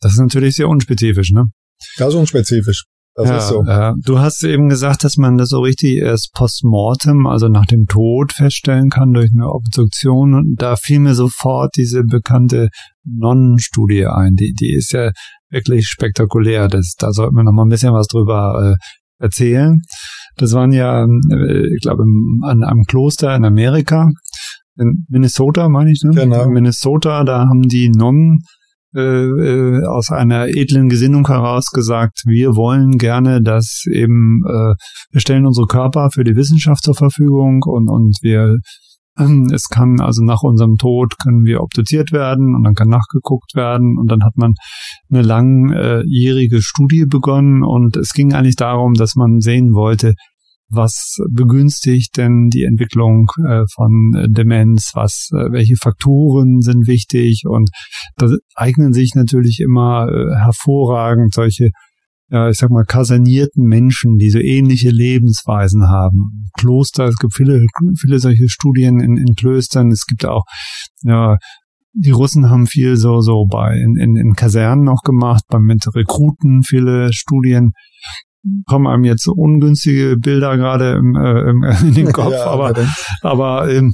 [0.00, 1.46] Das ist natürlich sehr unspezifisch, ne?
[1.96, 2.84] Das ist unspezifisch.
[3.16, 3.64] Das ja, ist so.
[3.64, 3.94] Ja.
[4.04, 8.32] Du hast eben gesagt, dass man das so richtig erst postmortem, also nach dem Tod
[8.32, 10.34] feststellen kann durch eine Obduktion.
[10.34, 12.70] Und da fiel mir sofort diese bekannte
[13.04, 14.34] Nonnenstudie ein.
[14.34, 15.12] Die, die ist ja
[15.48, 16.66] wirklich spektakulär.
[16.66, 19.80] Das, da sollten wir noch mal ein bisschen was drüber äh, erzählen.
[20.36, 22.02] Das waren ja, äh, ich glaube,
[22.42, 24.10] an einem Kloster in Amerika,
[24.76, 26.10] in Minnesota, meine ich, ne?
[26.20, 26.42] Genau.
[26.42, 28.40] In Minnesota, da haben die Nonnen
[28.94, 34.74] äh, äh, aus einer edlen Gesinnung heraus gesagt, wir wollen gerne, dass eben, äh,
[35.10, 38.56] wir stellen unsere Körper für die Wissenschaft zur Verfügung und, und wir
[39.52, 43.96] Es kann also nach unserem Tod können wir obduziert werden und dann kann nachgeguckt werden
[43.98, 44.54] und dann hat man
[45.10, 50.14] eine langjährige Studie begonnen und es ging eigentlich darum, dass man sehen wollte,
[50.68, 57.70] was begünstigt denn die Entwicklung äh, von Demenz, was, äh, welche Faktoren sind wichtig und
[58.16, 61.70] da eignen sich natürlich immer äh, hervorragend solche
[62.30, 66.48] ja, ich sag mal, kasernierten Menschen, die so ähnliche Lebensweisen haben.
[66.58, 67.64] Kloster, es gibt viele,
[68.00, 69.90] viele solche Studien in, in Klöstern.
[69.90, 70.44] Es gibt auch,
[71.02, 71.36] ja,
[71.92, 75.84] die Russen haben viel so, so bei, in, in, in Kasernen noch gemacht, bei mit
[75.94, 77.72] Rekruten viele Studien.
[78.66, 82.74] Kommen einem jetzt so ungünstige Bilder gerade im, äh, im, in den Kopf, ja, aber,
[83.22, 83.92] aber ähm,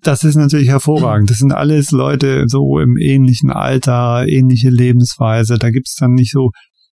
[0.00, 1.30] das ist natürlich hervorragend.
[1.30, 5.58] Das sind alles Leute so im ähnlichen Alter, ähnliche Lebensweise.
[5.58, 6.50] Da gibt's dann nicht so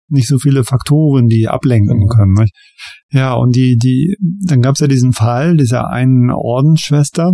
[0.09, 2.09] nicht so viele Faktoren, die ablenken mhm.
[2.09, 2.33] können.
[2.35, 2.55] Nicht?
[3.11, 4.17] Ja, und die, die,
[4.47, 7.33] dann gab es ja diesen Fall dieser einen Ordensschwester,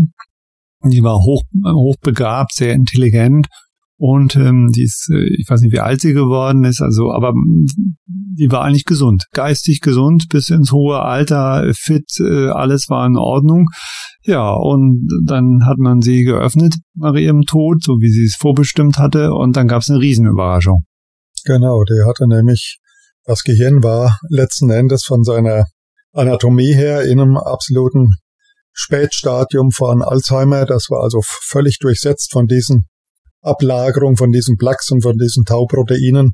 [0.84, 3.48] die war hoch, hochbegabt, sehr intelligent
[4.00, 7.34] und ähm, die ist, äh, ich weiß nicht, wie alt sie geworden ist, also, aber
[8.06, 13.18] die war eigentlich gesund, geistig gesund bis ins hohe Alter, fit, äh, alles war in
[13.18, 13.66] Ordnung.
[14.22, 18.96] Ja, und dann hat man sie geöffnet nach ihrem Tod, so wie sie es vorbestimmt
[18.96, 20.84] hatte, und dann gab es eine Riesenüberraschung.
[21.44, 22.78] Genau, der hatte nämlich,
[23.24, 25.66] das Gehirn war letzten Endes von seiner
[26.14, 28.14] Anatomie her in einem absoluten
[28.72, 30.64] Spätstadium von Alzheimer.
[30.64, 32.86] Das war also völlig durchsetzt von diesen
[33.42, 36.32] Ablagerungen, von diesen Plaques und von diesen Tauproteinen.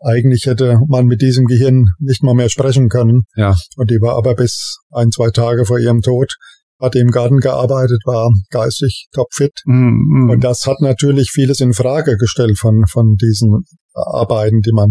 [0.00, 3.22] Eigentlich hätte man mit diesem Gehirn nicht mal mehr sprechen können.
[3.36, 3.54] Ja.
[3.76, 6.34] Und die war aber bis ein, zwei Tage vor ihrem Tod
[6.80, 9.52] hat im Garten gearbeitet, war geistig topfit.
[9.64, 10.30] Mm, mm.
[10.30, 13.62] Und das hat natürlich vieles in Frage gestellt von, von diesen
[13.94, 14.90] Arbeiten, die man,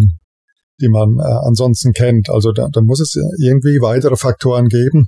[0.82, 2.30] die man äh, ansonsten kennt.
[2.30, 5.08] Also da, da muss es irgendwie weitere Faktoren geben,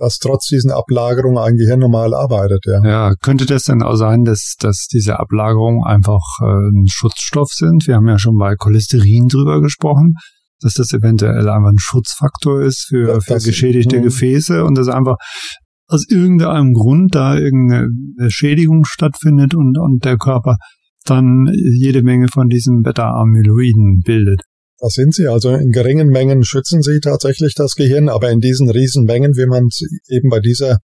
[0.00, 2.64] dass trotz diesen Ablagerungen ein Gehirn normal arbeitet.
[2.64, 2.82] Ja.
[2.84, 7.86] ja, könnte das denn auch sein, dass, dass diese Ablagerungen einfach äh, ein Schutzstoff sind?
[7.86, 10.14] Wir haben ja schon bei Cholesterin drüber gesprochen
[10.62, 14.02] dass das eventuell einfach ein Schutzfaktor ist für, für geschädigte mh.
[14.02, 15.16] Gefäße und das einfach
[15.86, 20.56] aus irgendeinem Grund da irgendeine Schädigung stattfindet und, und der Körper
[21.04, 24.42] dann jede Menge von diesen Beta-Amyloiden bildet.
[24.80, 25.26] Das sind sie.
[25.26, 29.64] Also in geringen Mengen schützen sie tatsächlich das Gehirn, aber in diesen Riesenmengen, wie man
[29.66, 30.78] es eben bei dieser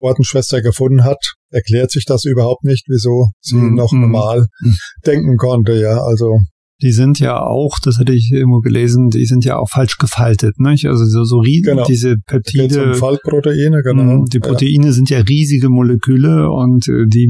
[0.00, 4.70] Ordensschwester gefunden hat, erklärt sich das überhaupt nicht, wieso sie mm, noch mm, normal mm.
[5.06, 5.78] denken konnte.
[5.78, 6.40] Ja, also
[6.82, 10.58] die sind ja auch, das hatte ich irgendwo gelesen, die sind ja auch falsch gefaltet,
[10.58, 10.86] nicht?
[10.86, 11.84] Also so, so genau.
[11.84, 12.92] diese Peptide.
[12.92, 14.02] Um Faltproteine, genau.
[14.02, 14.92] Mhm, die Proteine ja.
[14.92, 17.28] sind ja riesige Moleküle und äh, die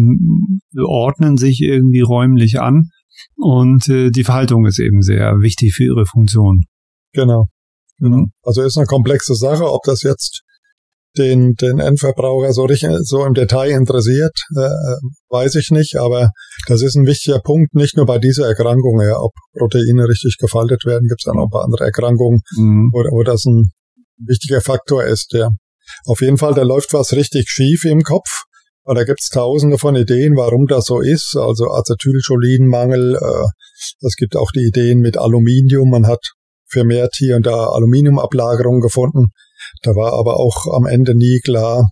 [0.78, 2.90] ordnen sich irgendwie räumlich an
[3.36, 6.62] und äh, die Verhaltung ist eben sehr wichtig für ihre Funktion.
[7.12, 7.46] Genau.
[7.98, 8.26] genau.
[8.42, 10.42] Also ist eine komplexe Sache, ob das jetzt
[11.18, 14.70] den, den Endverbraucher so, richtig, so im Detail interessiert, äh,
[15.28, 16.30] weiß ich nicht, aber
[16.68, 20.84] das ist ein wichtiger Punkt, nicht nur bei dieser Erkrankung, ja, ob Proteine richtig gefaltet
[20.84, 22.90] werden, gibt es dann auch ein paar andere Erkrankungen, mhm.
[22.92, 23.70] wo, wo das ein
[24.18, 25.50] wichtiger Faktor ist, ja.
[26.04, 28.44] Auf jeden Fall, da läuft was richtig schief im Kopf.
[28.84, 31.36] Und da gibt's tausende von Ideen, warum das so ist.
[31.36, 33.16] Also Acetylcholinmangel.
[33.16, 35.90] Äh, es gibt auch die Ideen mit Aluminium.
[35.90, 36.32] Man hat
[36.66, 39.28] vermehrt hier und da Aluminiumablagerungen gefunden.
[39.82, 41.90] Da war aber auch am Ende nie klar,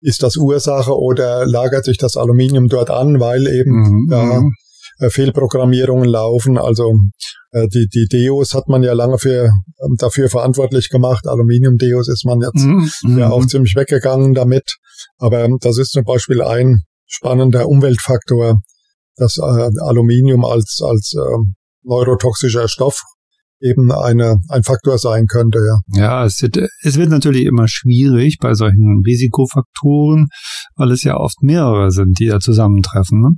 [0.00, 4.06] ist das Ursache oder lagert sich das Aluminium dort an, weil eben mhm.
[4.08, 4.42] da
[4.98, 6.58] äh, Fehlprogrammierungen laufen.
[6.58, 9.50] Also äh, die, die Deos hat man ja lange für,
[9.82, 11.26] ähm, dafür verantwortlich gemacht.
[11.26, 13.18] Aluminium-Deos ist man jetzt mhm.
[13.18, 14.76] ja auch ziemlich weggegangen damit.
[15.18, 18.60] Aber das ist zum Beispiel ein spannender Umweltfaktor,
[19.16, 21.38] dass äh, Aluminium als, als äh,
[21.82, 23.02] neurotoxischer Stoff
[23.60, 26.00] eben eine, ein Faktor sein könnte, ja.
[26.00, 30.28] Ja, es wird, es wird natürlich immer schwierig bei solchen Risikofaktoren,
[30.76, 33.20] weil es ja oft mehrere sind, die da zusammentreffen.
[33.20, 33.28] Ne?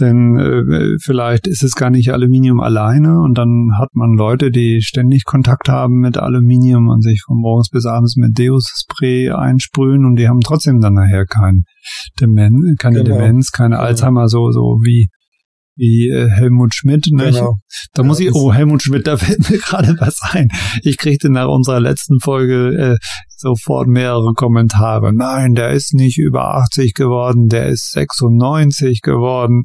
[0.00, 4.80] Denn äh, vielleicht ist es gar nicht Aluminium alleine und dann hat man Leute, die
[4.82, 10.16] ständig Kontakt haben mit Aluminium und sich von morgens bis abends mit Deus-Spray einsprühen und
[10.16, 11.64] die haben trotzdem dann nachher kein
[12.20, 13.16] Demen keine genau.
[13.16, 13.78] Demenz, keine.
[13.78, 15.08] Alzheimer, so, so wie
[15.76, 17.06] wie äh, Helmut Schmidt.
[17.10, 17.30] Ne?
[17.30, 17.54] Genau.
[17.94, 20.48] Da muss ich, oh, Helmut Schmidt, da fällt mir gerade was ein.
[20.82, 25.12] Ich kriegte nach unserer letzten Folge äh, sofort mehrere Kommentare.
[25.14, 29.64] Nein, der ist nicht über 80 geworden, der ist 96 geworden.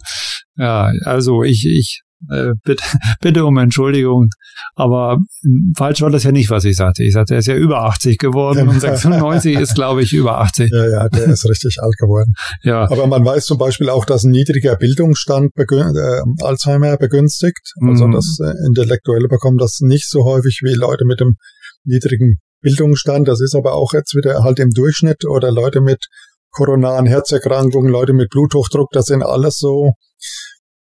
[0.56, 2.02] Ja, also ich, ich
[2.32, 2.84] äh, bitte,
[3.22, 4.30] bitte um Entschuldigung,
[4.76, 7.04] aber hm, falsch war das ja nicht, was ich sagte.
[7.04, 10.72] Ich sagte, er ist ja über 80 geworden und 96 ist, glaube ich, über 80.
[10.72, 12.34] Ja, ja, der ist richtig alt geworden.
[12.64, 12.90] Ja.
[12.90, 17.74] Aber man weiß zum Beispiel auch, dass ein niedriger Bildungsstand begün äh, Alzheimer begünstigt.
[17.82, 18.12] Also mhm.
[18.12, 21.36] das äh, Intellektuelle bekommen das nicht so häufig wie Leute mit dem
[21.84, 23.28] niedrigen Bildungsstand.
[23.28, 26.08] Das ist aber auch jetzt wieder halt im Durchschnitt oder Leute mit
[26.52, 29.94] koronaren Herzerkrankungen, Leute mit Bluthochdruck, das sind alles so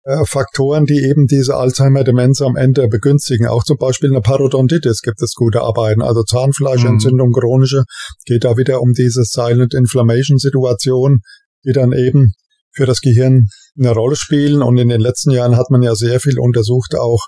[0.08, 3.46] äh, Faktoren, die eben diese Alzheimer-Demenz am Ende begünstigen.
[3.46, 7.34] Auch zum Beispiel eine Parodontitis gibt es gute Arbeiten, also Zahnfleischentzündung, mhm.
[7.34, 7.84] chronische,
[8.26, 11.20] geht da wieder um diese Silent Inflammation-Situation,
[11.66, 12.32] die dann eben
[12.74, 14.62] für das Gehirn eine Rolle spielen.
[14.62, 17.26] Und in den letzten Jahren hat man ja sehr viel untersucht, auch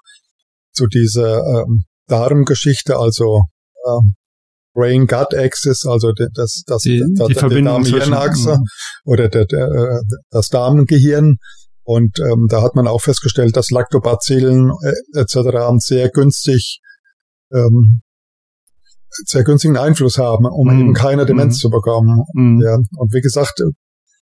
[0.71, 3.41] zu dieser ähm, Darmgeschichte, also
[3.85, 4.13] ähm,
[4.73, 8.57] Brain-Gut-Axis, also das, das, die, das, die, die Darm-Hirn-Achse
[9.03, 11.35] oder der, der, äh, das Darmgehirn.
[11.89, 15.73] Und ähm, da hat man auch festgestellt, dass Lactobacillen äh, etc.
[15.79, 16.81] sehr günstig
[17.51, 18.01] ähm,
[19.25, 20.79] sehr günstigen Einfluss haben, um mm.
[20.79, 21.61] eben keine Demenz mm.
[21.61, 22.25] zu bekommen.
[22.35, 22.61] Mm.
[22.61, 22.75] Ja.
[22.75, 23.59] Und wie gesagt,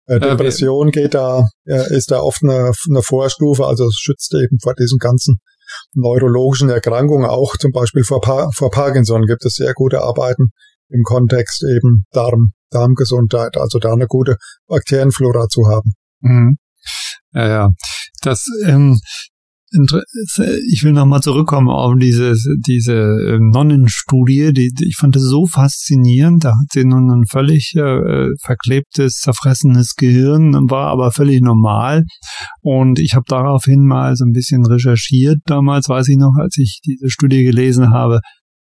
[0.07, 4.57] äh, Depression geht da, äh, ist da oft eine, eine Vorstufe, also es schützt eben
[4.59, 5.37] vor diesen ganzen
[5.93, 10.49] neurologischen Erkrankungen, auch zum Beispiel vor, pa vor Parkinson gibt es sehr gute Arbeiten
[10.89, 15.93] im Kontext eben Darm, Darmgesundheit, also da eine gute Bakterienflora zu haben.
[17.33, 17.69] Ja, ja.
[18.21, 18.99] Das, ähm,
[20.71, 22.35] ich will nochmal zurückkommen auf diese,
[22.67, 26.43] diese ähm, Nonnenstudie, die, die, ich fand das so faszinierend.
[26.43, 32.03] Da hat sie nun ein völlig äh, verklebtes, zerfressenes Gehirn, war aber völlig normal.
[32.61, 35.39] Und ich habe daraufhin mal so ein bisschen recherchiert.
[35.45, 38.19] Damals weiß ich noch, als ich diese Studie gelesen habe,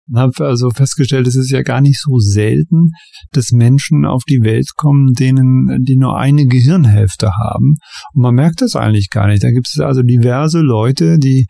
[0.08, 2.90] und habe also festgestellt, es ist ja gar nicht so selten,
[3.32, 7.76] dass Menschen auf die Welt kommen, denen die nur eine Gehirnhälfte haben.
[8.14, 9.42] Und man merkt das eigentlich gar nicht.
[9.42, 11.46] Da gibt es also diverse Leute, die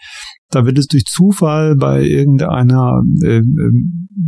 [0.51, 3.73] da wird es durch Zufall bei irgendeiner äh, äh,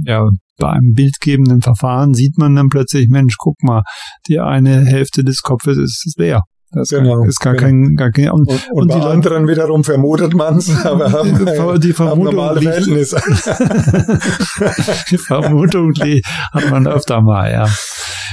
[0.04, 3.82] ja bei einem bildgebenden Verfahren sieht man dann plötzlich, Mensch, guck mal,
[4.28, 6.42] die eine Hälfte des Kopfes ist leer.
[6.72, 7.64] Das genau, ist gar, genau.
[7.64, 11.36] kein, gar kein und, und, und, und die anderen wiederum vermutet man es, aber haben,
[11.36, 13.20] die, die Vermutung haben Verhältnisse.
[15.10, 17.68] die Vermutung hat man öfter mal, ja.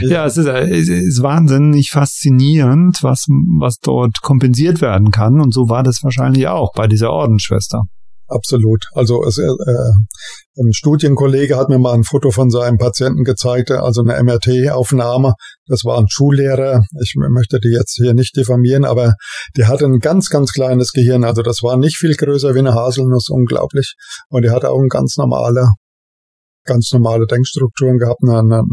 [0.01, 3.25] Ja, ja es, ist, es ist wahnsinnig faszinierend, was,
[3.59, 5.41] was dort kompensiert werden kann.
[5.41, 7.83] Und so war das wahrscheinlich auch bei dieser Ordensschwester.
[8.29, 8.83] Absolut.
[8.93, 9.91] Also es, äh, äh,
[10.57, 15.33] ein Studienkollege hat mir mal ein Foto von seinem Patienten gezeigt, also eine MRT-Aufnahme.
[15.67, 16.83] Das war ein Schullehrer.
[17.01, 19.13] Ich möchte die jetzt hier nicht diffamieren, aber
[19.55, 21.23] der hatte ein ganz, ganz kleines Gehirn.
[21.23, 23.95] Also das war nicht viel größer wie eine Haselnuss, unglaublich.
[24.29, 25.69] Und er hatte auch eine ganz normale,
[26.65, 28.63] ganz normale Denkstrukturen gehabt, eine, eine,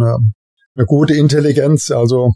[0.77, 1.93] eine gute Intelligenz.
[1.93, 2.33] Also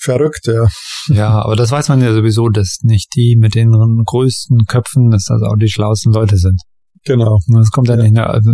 [0.00, 0.66] verrückt, ja.
[1.08, 3.70] Ja, aber das weiß man ja sowieso, dass nicht die mit den
[4.04, 6.60] größten Köpfen, dass das auch die schlauesten Leute sind.
[7.04, 7.38] Genau.
[7.48, 8.02] Das kommt ja, ja.
[8.02, 8.52] nicht, also,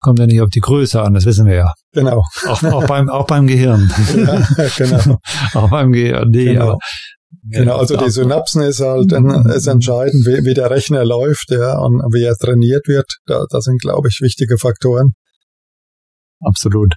[0.00, 1.72] kommt ja nicht auf die Größe an, das wissen wir ja.
[1.92, 2.22] Genau.
[2.46, 3.90] Auch, auch beim, auch beim Gehirn.
[4.16, 5.18] Ja, genau.
[5.54, 6.70] auch beim Gehirn, nee, genau.
[6.70, 6.78] aber,
[7.50, 9.48] Genau, also die Synapsen ist halt mhm.
[9.50, 13.06] ist entscheidend, wie, wie der Rechner läuft, ja, und wie er trainiert wird.
[13.26, 15.12] Da, das sind, glaube ich, wichtige Faktoren.
[16.40, 16.94] Absolut.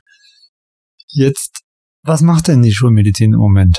[1.08, 1.62] Jetzt
[2.03, 3.77] was macht denn die Schulmedizin im Moment?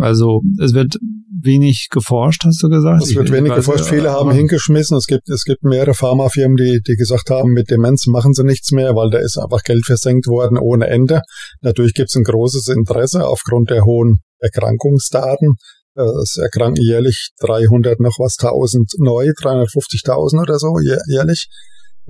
[0.00, 0.96] Also es wird
[1.42, 3.02] wenig geforscht, hast du gesagt?
[3.02, 3.86] Es wird ich, wenig geforscht.
[3.86, 4.96] Viele haben hingeschmissen.
[4.96, 8.72] Es gibt, es gibt mehrere Pharmafirmen, die, die gesagt haben, mit Demenz machen sie nichts
[8.72, 11.22] mehr, weil da ist einfach Geld versenkt worden ohne Ende.
[11.62, 15.54] Natürlich gibt es ein großes Interesse aufgrund der hohen Erkrankungsdaten.
[15.94, 20.76] Es erkranken jährlich 300 noch was 1000 neu, 350.000 oder so
[21.08, 21.48] jährlich.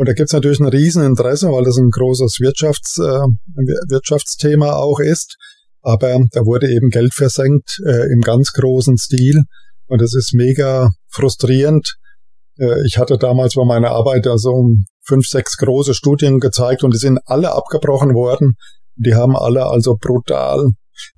[0.01, 3.27] Und da gibt's natürlich ein Rieseninteresse, weil das ein großes Wirtschafts, äh,
[3.91, 5.37] Wirtschaftsthema auch ist.
[5.83, 9.43] Aber da wurde eben Geld versenkt äh, im ganz großen Stil.
[9.89, 11.97] Und das ist mega frustrierend.
[12.59, 14.71] Äh, ich hatte damals bei meiner Arbeit also
[15.05, 18.55] fünf, sechs große Studien gezeigt und die sind alle abgebrochen worden.
[18.97, 20.71] Die haben alle also brutal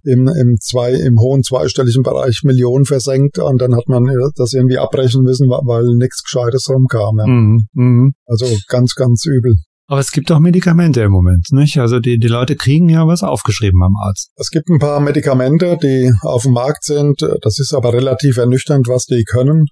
[0.05, 4.79] im, im, zwei, im hohen zweistelligen Bereich Millionen versenkt und dann hat man das irgendwie
[4.79, 7.19] abbrechen müssen, weil nichts Gescheites rumkam.
[7.19, 7.27] Ja.
[7.27, 8.11] Mhm, mh.
[8.27, 9.55] Also ganz, ganz übel.
[9.89, 11.77] Aber es gibt auch Medikamente im Moment, nicht?
[11.79, 14.31] Also die, die Leute kriegen ja was aufgeschrieben beim Arzt.
[14.37, 17.21] Es gibt ein paar Medikamente, die auf dem Markt sind.
[17.43, 19.67] Das ist aber relativ ernüchternd, was die können.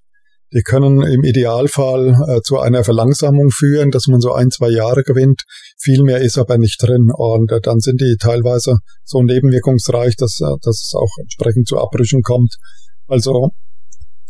[0.53, 5.03] Die können im Idealfall äh, zu einer Verlangsamung führen, dass man so ein, zwei Jahre
[5.03, 5.43] gewinnt.
[5.79, 7.09] Viel mehr ist aber nicht drin.
[7.13, 11.77] Und äh, dann sind die teilweise so nebenwirkungsreich, dass, äh, dass es auch entsprechend zu
[11.77, 12.55] Abbrüchen kommt.
[13.07, 13.51] Also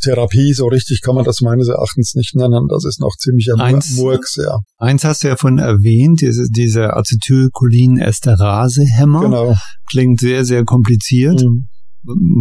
[0.01, 2.67] Therapie, so richtig kann man das meines Erachtens nicht nennen.
[2.69, 4.59] Das ist noch ziemlich ein Murks, ja.
[4.77, 9.21] Eins hast du ja von erwähnt, diese, diese Acetylcholin-Esterase-Hämmer.
[9.21, 9.55] Genau.
[9.89, 11.41] Klingt sehr, sehr kompliziert.
[11.41, 11.67] Mhm.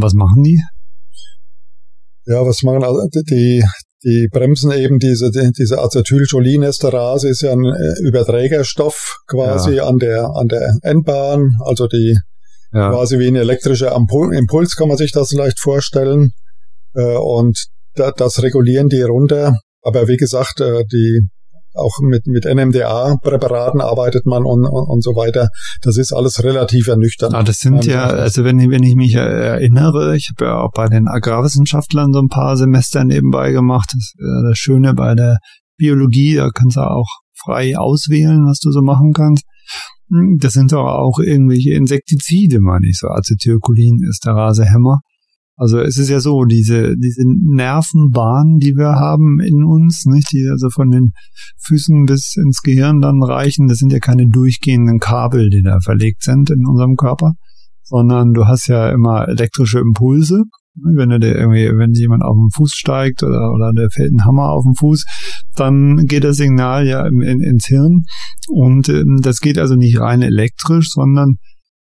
[0.00, 0.60] Was machen die?
[2.30, 3.64] Ja, was machen also die,
[4.04, 9.88] die bremsen eben diese, diese Acetylcholinesterase ist ja ein äh, Überträgerstoff quasi ja.
[9.88, 12.16] an der, an der Endbahn, also die
[12.72, 12.90] ja.
[12.90, 16.30] quasi wie ein elektrischer Impuls kann man sich das leicht vorstellen.
[16.94, 19.58] Äh, und das regulieren die runter.
[19.82, 21.22] Aber wie gesagt, äh, die
[21.74, 25.48] auch mit, mit NMDA-Präparaten arbeitet man und, und, und so weiter.
[25.83, 27.35] Das ist alles relativ ernüchternd.
[27.35, 30.88] Ah, das sind ja, also wenn, wenn ich mich erinnere, ich habe ja auch bei
[30.88, 33.90] den Agrarwissenschaftlern so ein paar Semester nebenbei gemacht.
[33.92, 34.12] Das,
[34.48, 35.38] das Schöne bei der
[35.76, 37.09] Biologie, da kannst du auch
[37.42, 39.44] frei auswählen, was du so machen kannst.
[40.11, 43.09] Hm, das sind doch auch irgendwelche Insektizide, meine ich so.
[43.09, 45.00] Acetylcholin ist der Rasehämmer.
[45.60, 50.48] Also es ist ja so, diese, diese Nervenbahnen, die wir haben in uns, nicht, die
[50.50, 51.12] also von den
[51.58, 56.22] Füßen bis ins Gehirn dann reichen, das sind ja keine durchgehenden Kabel, die da verlegt
[56.22, 57.32] sind in unserem Körper,
[57.82, 60.44] sondern du hast ja immer elektrische Impulse.
[60.82, 64.52] Wenn dir irgendwie, wenn jemand auf den Fuß steigt oder, oder der fällt ein Hammer
[64.52, 65.04] auf den Fuß,
[65.56, 68.04] dann geht das Signal ja in, in, ins Hirn.
[68.48, 71.36] Und ähm, das geht also nicht rein elektrisch, sondern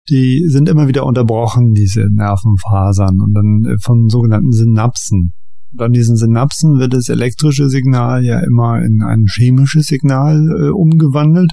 [0.08, 5.32] die sind immer wieder unterbrochen, diese Nervenfasern und dann äh, von sogenannten Synapsen.
[5.72, 10.68] Und an diesen Synapsen wird das elektrische Signal ja immer in ein chemisches Signal äh,
[10.70, 11.52] umgewandelt.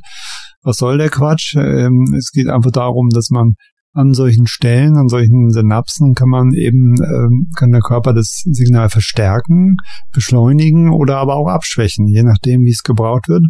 [0.61, 1.55] Was soll der Quatsch?
[1.57, 3.53] Ähm, es geht einfach darum, dass man
[3.93, 8.89] an solchen Stellen, an solchen Synapsen kann man eben, ähm, kann der Körper das Signal
[8.89, 9.77] verstärken,
[10.11, 13.43] beschleunigen oder aber auch abschwächen, je nachdem, wie es gebraucht wird.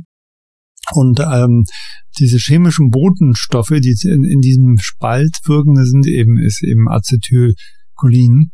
[0.92, 1.64] Und ähm,
[2.20, 8.52] diese chemischen Botenstoffe, die in, in diesem Spalt wirken, das sind eben, ist eben Acetylcholin.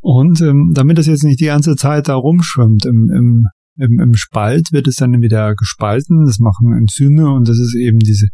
[0.00, 4.72] Und ähm, damit das jetzt nicht die ganze Zeit da rumschwimmt im, im, im, Spalt,
[4.72, 6.24] wird es dann wieder gespalten.
[6.26, 8.26] Das machen Enzyme und das ist eben diese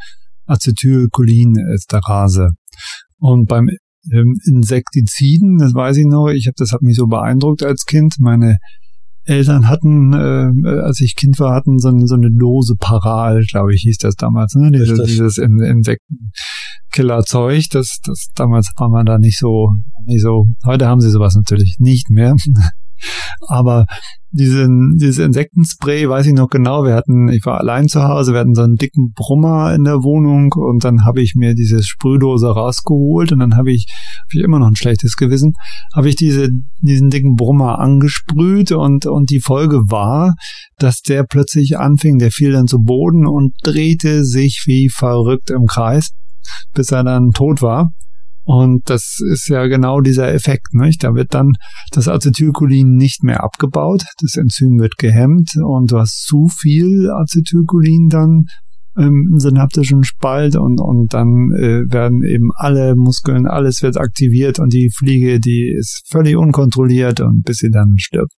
[0.46, 2.48] Acetylcholinesterase.
[3.18, 3.68] Und beim
[4.12, 8.16] ähm, Insektiziden, das weiß ich noch, ich habe das hat mich so beeindruckt als Kind.
[8.18, 8.58] Meine
[9.26, 13.80] Eltern hatten, äh, als ich Kind war, hatten so, so eine Dose Paral, glaube ich,
[13.82, 14.70] hieß das damals, ne?
[14.70, 17.64] Diese, dieses In Insektenkiller-Zeug.
[17.70, 19.70] Das, das damals war man da nicht so,
[20.04, 20.46] nicht so.
[20.64, 22.36] Heute haben sie sowas natürlich nicht mehr.
[23.48, 23.86] Aber
[24.30, 26.84] diesen, dieses Insektenspray weiß ich noch genau.
[26.84, 30.02] Wir hatten, ich war allein zu Hause, wir hatten so einen dicken Brummer in der
[30.02, 34.42] Wohnung und dann habe ich mir diese Sprühdose rausgeholt und dann habe ich, hab ich
[34.42, 35.52] immer noch ein schlechtes Gewissen,
[35.94, 36.48] habe ich diese,
[36.80, 40.34] diesen dicken Brummer angesprüht und, und die Folge war,
[40.78, 45.66] dass der plötzlich anfing, der fiel dann zu Boden und drehte sich wie verrückt im
[45.66, 46.10] Kreis,
[46.74, 47.90] bis er dann tot war.
[48.46, 51.02] Und das ist ja genau dieser Effekt, nicht?
[51.02, 51.54] Da wird dann
[51.90, 58.08] das Acetylcholin nicht mehr abgebaut, das Enzym wird gehemmt und du hast zu viel Acetylcholin
[58.08, 58.44] dann
[58.96, 64.72] im synaptischen Spalt und, und dann äh, werden eben alle Muskeln, alles wird aktiviert und
[64.72, 68.32] die Fliege, die ist völlig unkontrolliert und bis sie dann stirbt.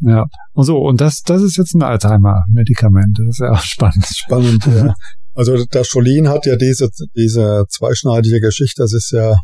[0.00, 3.18] Ja, und so, und das, das ist jetzt ein Alzheimer-Medikament.
[3.18, 4.06] Das ist ja auch spannend.
[4.06, 4.94] Spannend, ja.
[5.36, 8.82] Also der Cholin hat ja diese, diese zweischneidige Geschichte.
[8.82, 9.36] Das ist ja,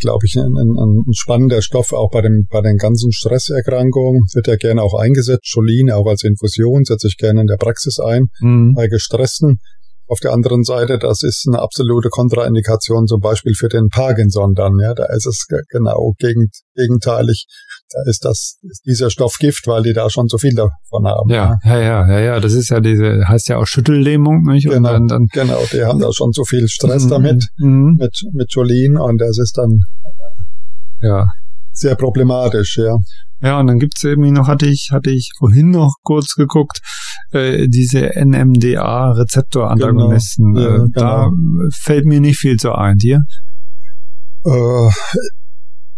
[0.00, 4.22] glaube ich, ein, ein, ein spannender Stoff auch bei, dem, bei den ganzen Stresserkrankungen.
[4.34, 5.52] Wird ja gerne auch eingesetzt.
[5.54, 8.72] Cholin auch als Infusion setze ich gerne in der Praxis ein mhm.
[8.74, 9.58] bei Gestressten.
[10.08, 14.72] Auf der anderen Seite, das ist eine absolute Kontraindikation zum Beispiel für den Parkinson dann.
[14.80, 17.46] Ja, da ist es genau gegenteilig
[17.90, 21.30] da ist das, ist dieser Stoff Gift, weil die da schon so viel davon haben.
[21.30, 24.68] Ja, ja, ja, ja, ja, das ist ja diese, heißt ja auch Schüttellähmung, nicht?
[24.68, 27.96] Genau, dann, dann genau, die haben da schon so viel Stress mhm, damit, mhm.
[27.98, 29.80] mit, mit Jolene und das ist dann,
[31.00, 31.24] ja,
[31.72, 32.94] sehr problematisch, ja.
[33.40, 36.80] Ja, und dann gibt's eben noch, hatte ich, hatte ich vorhin noch kurz geguckt,
[37.30, 40.54] äh, diese NMDA-Rezeptor-Antagonisten.
[40.54, 40.88] Genau, ja, äh, genau.
[40.92, 41.30] Da
[41.72, 43.22] fällt mir nicht viel zu ein, dir?
[44.44, 44.90] Äh,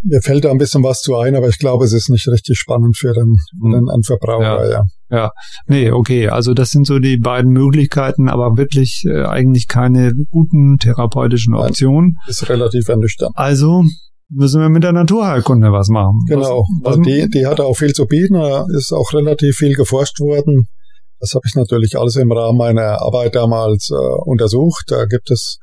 [0.02, 2.58] mir fällt da ein bisschen was zu ein, aber ich glaube, es ist nicht richtig
[2.58, 3.72] spannend für den, hm.
[3.72, 4.70] den Endverbraucher, ja.
[4.70, 4.84] ja.
[5.12, 5.32] Ja,
[5.66, 6.28] nee, okay.
[6.28, 12.14] Also das sind so die beiden Möglichkeiten, aber wirklich äh, eigentlich keine guten therapeutischen Optionen.
[12.16, 13.32] Nein, ist relativ ernüchternd.
[13.34, 13.84] Also
[14.28, 16.20] müssen wir mit der Naturheilkunde was machen.
[16.28, 19.74] Genau, was, was die, die hat auch viel zu bieten, da ist auch relativ viel
[19.74, 20.68] geforscht worden.
[21.18, 24.84] Das habe ich natürlich alles im Rahmen meiner Arbeit damals äh, untersucht.
[24.86, 25.58] Da gibt es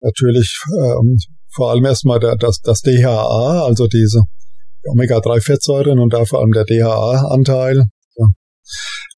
[0.00, 1.18] natürlich ähm,
[1.56, 4.22] vor allem erstmal das, das DHA, also diese
[4.84, 7.88] Omega-3-Fettsäuren und da vor allem der DHA-Anteil.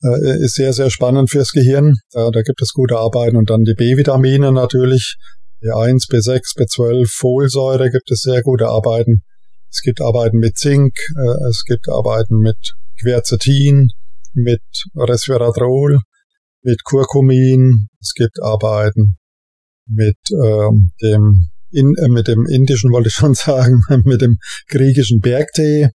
[0.02, 1.96] Äh, ist sehr, sehr spannend fürs Gehirn.
[2.12, 5.16] Da, da gibt es gute Arbeiten und dann die B-Vitamine natürlich.
[5.60, 9.22] B1, B6, B12, Folsäure gibt es sehr gute Arbeiten.
[9.70, 12.56] Es gibt Arbeiten mit Zink, äh, es gibt Arbeiten mit
[13.00, 13.88] Quercetin,
[14.34, 14.62] mit
[14.94, 16.00] Resveratrol,
[16.62, 19.16] mit Curcumin, es gibt Arbeiten
[19.86, 25.20] mit ähm, dem in, äh, mit dem indischen wollte ich schon sagen, mit dem griechischen
[25.20, 25.90] Bergtee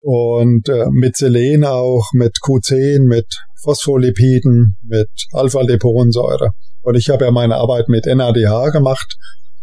[0.00, 3.26] und äh, mit Selen auch, mit Q10, mit
[3.62, 6.50] Phospholipiden, mit Alpha-Liponsäure.
[6.82, 9.16] Und ich habe ja meine Arbeit mit NADH gemacht.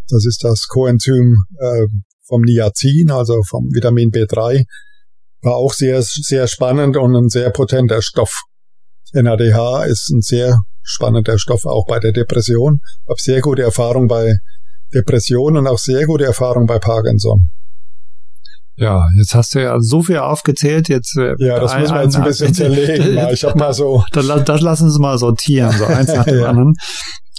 [0.09, 1.85] Das ist das Coenzym äh,
[2.27, 4.65] vom Niacin, also vom Vitamin B3.
[5.43, 8.41] War auch sehr, sehr spannend und ein sehr potenter Stoff.
[9.13, 12.79] NADH ist ein sehr spannender Stoff auch bei der Depression.
[13.07, 14.37] Habe sehr gute Erfahrung bei
[14.93, 17.49] Depression und auch sehr gute Erfahrung bei Parkinson.
[18.77, 20.89] Ja, jetzt hast du ja so viel aufgezählt.
[20.89, 23.17] Jetzt äh, ja, das ein, müssen wir jetzt ein bisschen zerlegen.
[23.31, 24.03] Ich habe mal so.
[24.11, 26.49] Das, das lassen Sie mal sortieren, so eins nach dem ja.
[26.49, 26.73] anderen.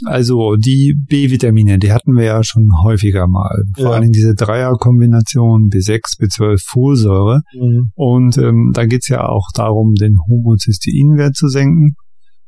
[0.04, 3.62] Also die B-Vitamine, die hatten wir ja schon häufiger mal.
[3.76, 3.90] Vor ja.
[3.92, 7.40] allen Dingen diese Dreierkombination B6, B12, Folsäure.
[7.54, 7.90] Mhm.
[7.94, 11.94] Und ähm, da geht's ja auch darum, den Homozysteinwert zu senken.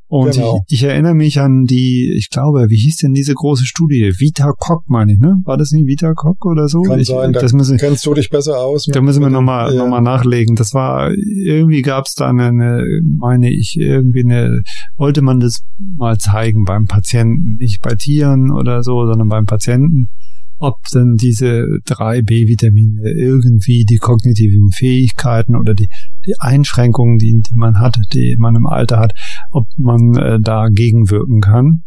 [0.07, 0.63] Und genau.
[0.69, 4.13] ich, ich, erinnere mich an die, ich glaube, wie hieß denn diese große Studie?
[4.19, 5.37] Vita Cock, meine ich, ne?
[5.45, 6.83] War das nicht Vita Cock oder so?
[6.83, 8.85] Kann ich, sein, da müssen, kennst du dich besser aus.
[8.85, 9.89] Da müssen wir nochmal ja.
[9.89, 10.57] noch nachlegen.
[10.57, 12.85] Das war, irgendwie gab es da eine,
[13.19, 14.61] meine ich, irgendwie eine,
[14.97, 15.63] wollte man das
[15.97, 20.11] mal zeigen beim Patienten, nicht bei Tieren oder so, sondern beim Patienten
[20.59, 25.89] ob denn diese drei B-Vitamine irgendwie die kognitiven Fähigkeiten oder die,
[26.27, 29.13] die Einschränkungen, die, die man hat, die man im Alter hat,
[29.51, 31.83] ob man äh, da gegenwirken kann.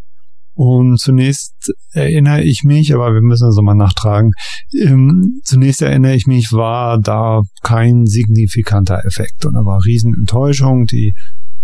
[0.53, 4.31] Und zunächst erinnere ich mich, aber wir müssen das mal nachtragen,
[4.73, 10.85] ähm, zunächst erinnere ich mich, war da kein signifikanter Effekt und da war Riesenenttäuschung.
[10.85, 11.13] Die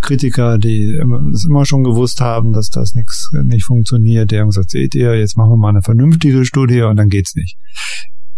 [0.04, 1.00] Kritiker, die
[1.32, 5.18] das immer schon gewusst haben, dass das nichts nicht funktioniert, die haben gesagt, seht ihr,
[5.18, 7.58] jetzt machen wir mal eine vernünftige Studie und dann geht's nicht.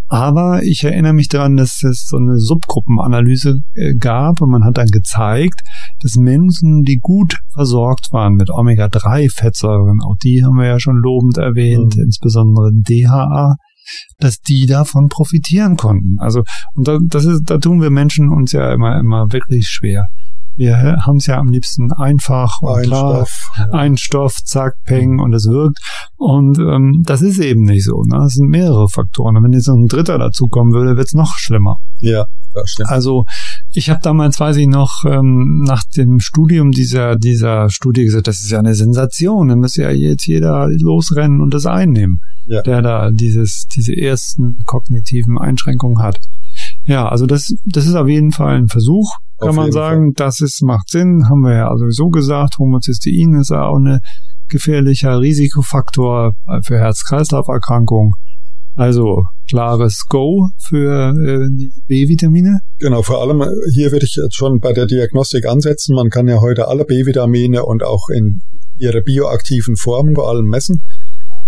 [0.07, 4.78] Aber ich erinnere mich daran, dass es so eine Subgruppenanalyse äh, gab und man hat
[4.78, 5.61] dann gezeigt,
[6.01, 11.38] dass Menschen, die gut versorgt waren mit Omega-3-Fettsäuren, auch die haben wir ja schon lobend
[11.38, 12.03] erwähnt, mhm.
[12.03, 13.55] insbesondere DHA,
[14.20, 16.18] dass die davon profitieren konnten.
[16.20, 16.43] Also,
[16.76, 20.05] und da, das ist, da tun wir Menschen uns ja immer, immer wirklich schwer.
[20.56, 23.66] Wir haben es ja am liebsten einfach und ein klar, Stoff, ja.
[23.72, 25.80] ein Stoff, zack, peng und es wirkt.
[26.18, 28.01] Und ähm, das ist eben nicht so.
[28.03, 28.18] Ne?
[28.20, 29.36] Das sind mehrere Faktoren.
[29.36, 31.78] Und wenn jetzt noch ein dritter dazukommen würde, wird es noch schlimmer.
[31.99, 32.89] Ja, das stimmt.
[32.89, 33.26] Also
[33.74, 38.41] ich habe damals, weiß ich noch, ähm, nach dem Studium dieser dieser Studie gesagt, das
[38.41, 39.49] ist ja eine Sensation.
[39.49, 42.62] Da müsste ja jetzt jeder losrennen und das einnehmen, ja.
[42.62, 46.18] der da dieses diese ersten kognitiven Einschränkungen hat.
[46.86, 50.13] Ja, also das, das ist auf jeden Fall ein Versuch, kann auf man sagen.
[50.13, 50.25] Fall.
[50.27, 52.55] Das ist, macht Sinn, haben wir ja sowieso gesagt.
[52.59, 53.99] Homozystein ist ja auch ein
[54.47, 56.33] gefährlicher Risikofaktor
[56.63, 58.13] für Herz-Kreislauf-Erkrankungen.
[58.75, 62.59] Also klares Go für äh, die B-Vitamine.
[62.77, 63.41] Genau, vor allem
[63.73, 65.95] hier würde ich jetzt schon bei der Diagnostik ansetzen.
[65.95, 68.41] Man kann ja heute alle B-Vitamine und auch in
[68.77, 70.83] ihre bioaktiven Formen vor allem messen.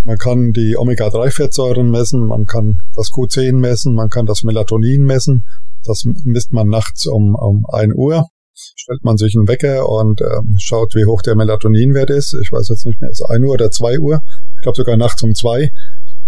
[0.08, 5.44] Man kann die Omega-3-Fettsäuren messen, man kann das Q10 messen, man kann das Melatonin messen.
[5.84, 8.26] Das misst man nachts um, um 1 Uhr.
[8.54, 12.34] Stellt man sich einen Wecker und ähm, schaut, wie hoch der Melatoninwert ist.
[12.42, 14.22] Ich weiß jetzt nicht mehr, ist es 1 Uhr oder 2 Uhr.
[14.56, 15.70] Ich glaube sogar nachts um 2.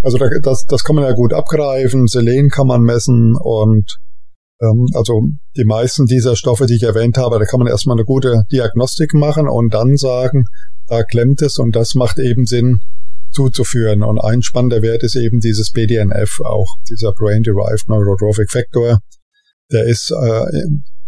[0.01, 2.05] Also da, das, das kann man ja gut abgreifen.
[2.07, 3.97] Selen kann man messen und
[4.61, 5.21] ähm, also
[5.55, 9.13] die meisten dieser Stoffe, die ich erwähnt habe, da kann man erstmal eine gute Diagnostik
[9.13, 10.43] machen und dann sagen,
[10.87, 12.81] da klemmt es und das macht eben Sinn,
[13.31, 14.03] zuzuführen.
[14.03, 18.99] Und ein spannender Wert ist eben dieses BDNF, auch dieser Brain-Derived Neurotrophic Factor.
[19.71, 20.45] Der ist äh,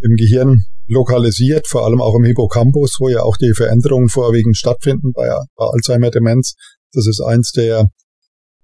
[0.01, 5.13] im Gehirn lokalisiert, vor allem auch im Hippocampus, wo ja auch die Veränderungen vorwiegend stattfinden
[5.13, 6.55] bei, bei Alzheimer-Demenz.
[6.93, 7.89] Das ist eins der,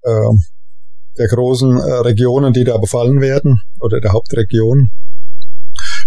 [0.03, 0.29] äh,
[1.17, 4.89] der großen äh, Regionen, die da befallen werden, oder der Hauptregion.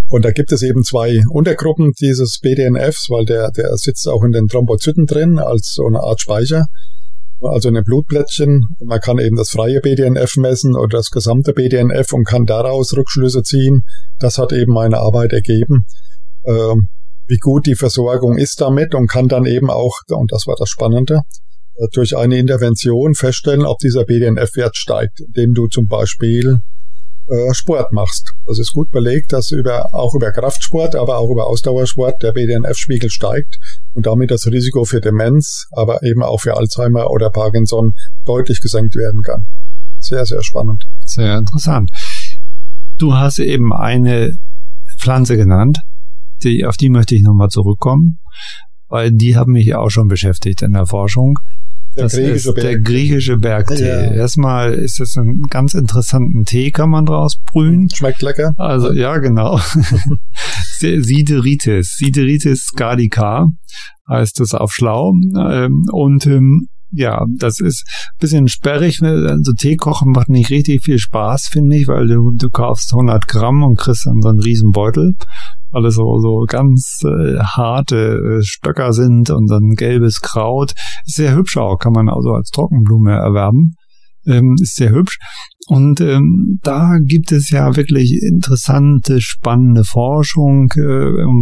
[0.09, 4.33] Und da gibt es eben zwei Untergruppen dieses BDNFs, weil der, der sitzt auch in
[4.33, 6.67] den Thrombozyten drin als so eine Art Speicher
[7.43, 8.62] also eine Blutplättchen.
[8.84, 13.43] Man kann eben das freie BDNF messen oder das gesamte BDNF und kann daraus Rückschlüsse
[13.43, 13.82] ziehen.
[14.18, 15.84] Das hat eben meine Arbeit ergeben,
[16.45, 16.74] äh,
[17.26, 20.68] wie gut die Versorgung ist damit und kann dann eben auch, und das war das
[20.68, 21.20] Spannende,
[21.76, 26.59] äh, durch eine Intervention feststellen, ob dieser BDNF-Wert steigt, indem du zum Beispiel
[27.31, 28.33] äh, Sport machst.
[28.45, 33.11] Das ist gut belegt, dass über, auch über Kraftsport, aber auch über Ausdauersport der BDNF-Spiegel
[33.11, 33.57] steigt
[33.95, 37.93] und damit das Risiko für Demenz, aber eben auch für Alzheimer oder Parkinson
[38.24, 39.47] deutlich gesenkt werden kann.
[39.99, 40.85] Sehr, sehr spannend.
[41.05, 41.91] Sehr interessant.
[42.99, 44.33] Du hast eben eine
[44.99, 45.78] Pflanze genannt,
[46.43, 48.18] die, auf die möchte ich nochmal zurückkommen,
[48.89, 51.39] weil die haben mich auch schon beschäftigt in der Forschung.
[51.97, 52.66] Der das griechische ist Berg.
[52.66, 53.88] der griechische Bergtee.
[53.88, 54.12] Ja.
[54.12, 57.88] Erstmal ist es ein ganz interessanten Tee, kann man draus brühen.
[57.93, 58.53] Schmeckt lecker.
[58.57, 59.59] Also ja, genau.
[60.78, 61.97] Sideritis.
[61.99, 63.49] Sideritis gardica
[64.09, 65.12] heißt das auf Schlau.
[65.36, 69.03] Ähm, und ähm, ja, das ist ein bisschen sperrig.
[69.03, 73.26] Also Tee kochen macht nicht richtig viel Spaß, finde ich, weil du, du kaufst 100
[73.28, 75.14] Gramm und kriegst dann so einen riesen Beutel
[75.73, 80.73] alles so, so ganz äh, harte äh, Stöcker sind und dann gelbes Kraut.
[81.07, 83.75] Ist sehr hübsch auch, kann man also als Trockenblume erwerben.
[84.27, 85.18] Ähm, ist sehr hübsch.
[85.71, 90.81] Und ähm, da gibt es ja wirklich interessante, spannende Forschung, äh,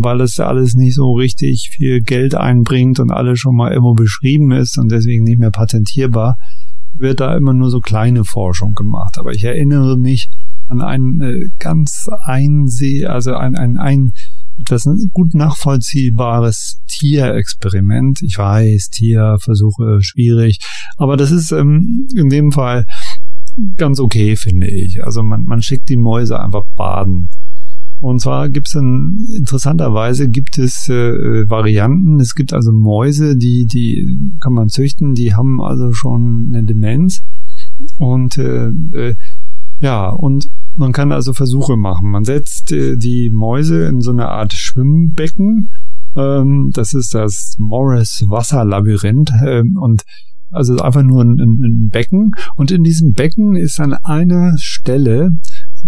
[0.03, 4.53] weil es alles nicht so richtig viel Geld einbringt und alles schon mal irgendwo beschrieben
[4.53, 6.35] ist und deswegen nicht mehr patentierbar,
[6.95, 9.17] wird da immer nur so kleine Forschung gemacht.
[9.19, 10.29] Aber ich erinnere mich
[10.69, 14.13] an ein äh, ganz einseh, also ein, ein, ein
[14.61, 18.19] etwas gut nachvollziehbares Tierexperiment.
[18.23, 20.59] Ich weiß, Tierversuche schwierig,
[20.97, 22.85] aber das ist ähm, in dem Fall
[23.77, 25.05] ganz okay, finde ich.
[25.05, 27.31] Also man, man schickt die Mäuse einfach baden.
[28.01, 32.21] Und zwar gibt es dann, interessanterweise gibt es äh, Varianten.
[32.21, 37.23] Es gibt also Mäuse, die, die kann man züchten, die haben also schon eine Demenz.
[37.99, 39.15] Und äh, äh,
[39.81, 42.11] ja, und man kann also Versuche machen.
[42.11, 45.71] Man setzt äh, die Mäuse in so eine Art Schwimmbecken.
[46.17, 49.31] Ähm, das ist das Morris Wasserlabyrinth.
[49.43, 50.03] Äh, und
[50.51, 52.33] also einfach nur ein, ein, Becken.
[52.57, 55.31] Und in diesem Becken ist an einer Stelle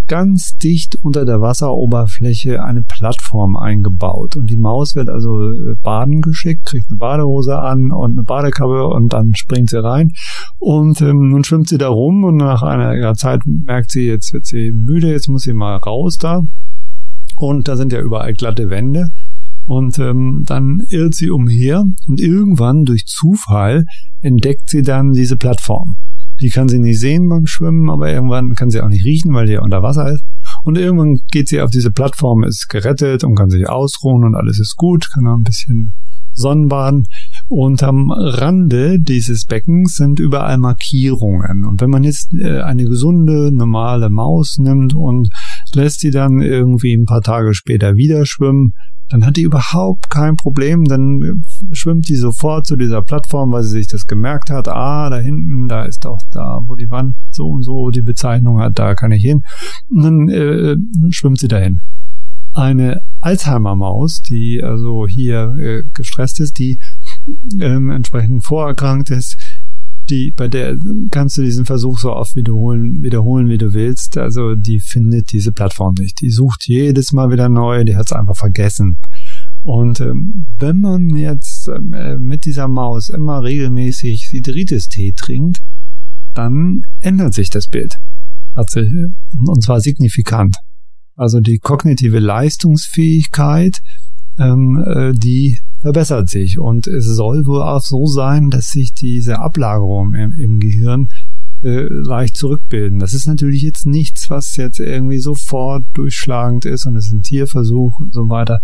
[0.06, 4.36] ganz dicht unter der Wasseroberfläche eine Plattform eingebaut.
[4.36, 8.86] Und die Maus wird also äh, baden geschickt, kriegt eine Badehose an und eine Badekappe
[8.86, 10.10] und dann springt sie rein.
[10.58, 14.46] Und ähm, nun schwimmt sie da rum und nach einer Zeit merkt sie, jetzt wird
[14.46, 16.40] sie müde, jetzt muss sie mal raus da.
[17.36, 19.06] Und da sind ja überall glatte Wände.
[19.66, 23.84] Und ähm, dann irrt sie umher und irgendwann durch Zufall
[24.20, 25.96] entdeckt sie dann diese Plattform.
[26.40, 29.46] Die kann sie nicht sehen beim Schwimmen, aber irgendwann kann sie auch nicht riechen, weil
[29.46, 30.24] die ja unter Wasser ist.
[30.62, 34.58] Und irgendwann geht sie auf diese Plattform, ist gerettet und kann sich ausruhen und alles
[34.58, 35.92] ist gut, kann noch ein bisschen
[36.32, 37.06] Sonnenbaden.
[37.52, 41.64] Und am Rande dieses Beckens sind überall Markierungen.
[41.64, 45.28] Und wenn man jetzt äh, eine gesunde, normale Maus nimmt und
[45.74, 48.74] lässt sie dann irgendwie ein paar Tage später wieder schwimmen,
[49.08, 50.84] dann hat die überhaupt kein Problem.
[50.84, 51.42] Dann
[51.72, 54.68] schwimmt die sofort zu dieser Plattform, weil sie sich das gemerkt hat.
[54.68, 58.60] Ah, da hinten, da ist doch da, wo die Wand so und so die Bezeichnung
[58.60, 59.40] hat, da kann ich hin.
[59.88, 60.76] Und dann äh,
[61.10, 61.80] schwimmt sie dahin.
[62.52, 66.78] Eine Alzheimer-Maus, die also hier äh, gestresst ist, die
[67.60, 69.36] ähm, entsprechend vorerkrankt ist,
[70.10, 70.76] die, bei der
[71.10, 74.18] kannst du diesen Versuch so oft wiederholen, wiederholen, wie du willst.
[74.18, 76.20] Also die findet diese Plattform nicht.
[76.20, 78.98] Die sucht jedes Mal wieder neu, die hat es einfach vergessen.
[79.62, 85.60] Und ähm, wenn man jetzt ähm, äh, mit dieser Maus immer regelmäßig Sideritis-Tee trinkt,
[86.34, 87.96] dann ändert sich das Bild.
[88.68, 88.92] Sich,
[89.46, 90.56] und zwar signifikant.
[91.14, 93.78] Also die kognitive Leistungsfähigkeit,
[94.40, 96.58] ähm, äh, die verbessert sich.
[96.58, 101.08] Und es soll wohl auch so sein, dass sich diese Ablagerungen im, im Gehirn
[101.62, 102.98] äh, leicht zurückbilden.
[102.98, 107.22] Das ist natürlich jetzt nichts, was jetzt irgendwie sofort durchschlagend ist und es ist ein
[107.22, 108.58] Tierversuch und so weiter,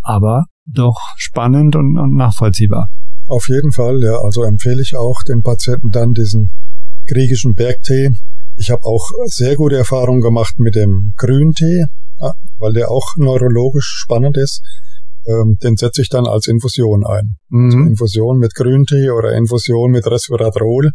[0.00, 2.88] aber doch spannend und, und nachvollziehbar.
[3.28, 4.18] Auf jeden Fall, ja.
[4.24, 6.50] Also empfehle ich auch den Patienten dann diesen
[7.08, 8.10] griechischen Bergtee.
[8.56, 11.86] Ich habe auch sehr gute Erfahrungen gemacht mit dem Grüntee,
[12.58, 14.62] weil der auch neurologisch spannend ist
[15.26, 17.36] ähm, den setze ich dann als Infusion ein.
[17.48, 17.66] Mhm.
[17.66, 20.92] Also Infusion mit Grüntee oder Infusion mit Resveratrol.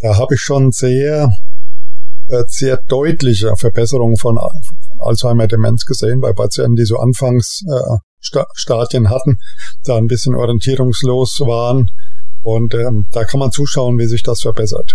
[0.00, 1.30] Da habe ich schon sehr,
[2.28, 4.36] äh, sehr deutliche Verbesserungen von,
[5.02, 9.36] Alzheimer-Demenz gesehen bei Patienten, die so Anfangsstadien äh, hatten,
[9.84, 11.86] da ein bisschen orientierungslos waren.
[12.42, 14.94] Und ähm, da kann man zuschauen, wie sich das verbessert.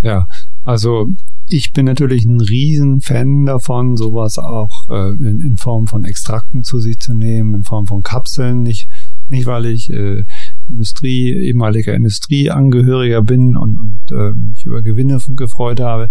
[0.00, 0.24] Ja,
[0.64, 1.06] also
[1.52, 6.78] ich bin natürlich ein Riesenfan davon, sowas auch äh, in, in, Form von Extrakten zu
[6.78, 8.88] sich zu nehmen, in Form von Kapseln, nicht,
[9.28, 10.22] nicht weil ich äh,
[10.68, 16.08] Industrie, ehemaliger Industrieangehöriger bin und, und äh, mich über Gewinne gefreut habe.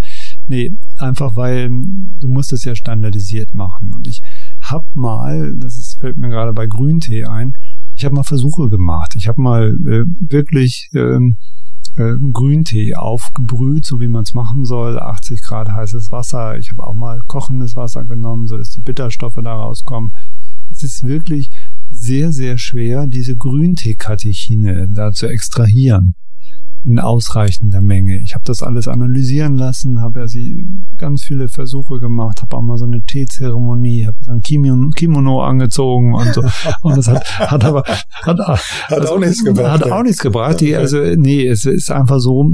[0.47, 3.93] Nee, einfach weil du musst es ja standardisiert machen.
[3.95, 4.21] Und ich
[4.59, 7.53] hab mal, das ist, fällt mir gerade bei Grüntee ein,
[7.95, 9.13] ich habe mal Versuche gemacht.
[9.15, 11.37] Ich habe mal äh, wirklich ähm,
[11.99, 14.99] äh, Grüntee aufgebrüht, so wie man es machen soll.
[14.99, 16.57] 80 Grad heißes Wasser.
[16.57, 20.13] Ich habe auch mal kochendes Wasser genommen, so dass die Bitterstoffe da rauskommen.
[20.71, 21.51] Es ist wirklich
[21.91, 26.15] sehr, sehr schwer, diese Grüntee-Katechine da zu extrahieren
[26.85, 28.19] in ausreichender Menge.
[28.19, 30.65] Ich habe das alles analysieren lassen, habe ja sie
[30.97, 35.41] ganz viele Versuche gemacht, habe auch mal so eine Teezeremonie, habe so ein Kimono, Kimono
[35.41, 36.41] angezogen und so.
[36.81, 38.59] Und das hat, hat aber hat, hat
[38.89, 39.85] also, auch nichts gebracht.
[39.85, 40.61] Hat auch nichts gebracht.
[40.61, 42.49] Die, also nee, es ist einfach so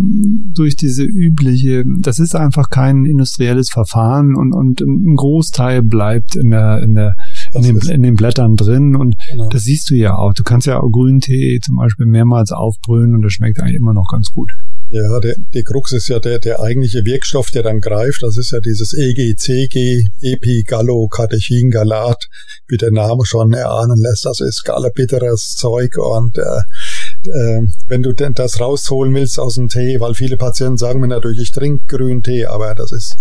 [0.53, 6.49] durch diese übliche, das ist einfach kein industrielles Verfahren und und ein Großteil bleibt in
[6.49, 7.15] der in der
[7.56, 9.49] in den, in den, Blättern drin und genau.
[9.49, 10.34] das siehst du ja auch.
[10.34, 14.08] Du kannst ja auch Grüntee zum Beispiel mehrmals aufbrühen und das schmeckt eigentlich immer noch
[14.12, 14.51] ganz gut.
[14.89, 18.22] Ja, der, die Krux ist ja der, der eigentliche Wirkstoff, der dann greift.
[18.22, 22.28] Das ist ja dieses EGCG, Epigallocatechingalat,
[22.68, 24.26] wie der Name schon erahnen lässt.
[24.26, 29.68] Das ist gallebitteres Zeug und äh, äh, wenn du denn das rausholen willst aus dem
[29.68, 33.16] Tee, weil viele Patienten sagen mir natürlich, ich trinke grünen Tee, aber das ist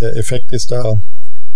[0.00, 0.94] der Effekt ist da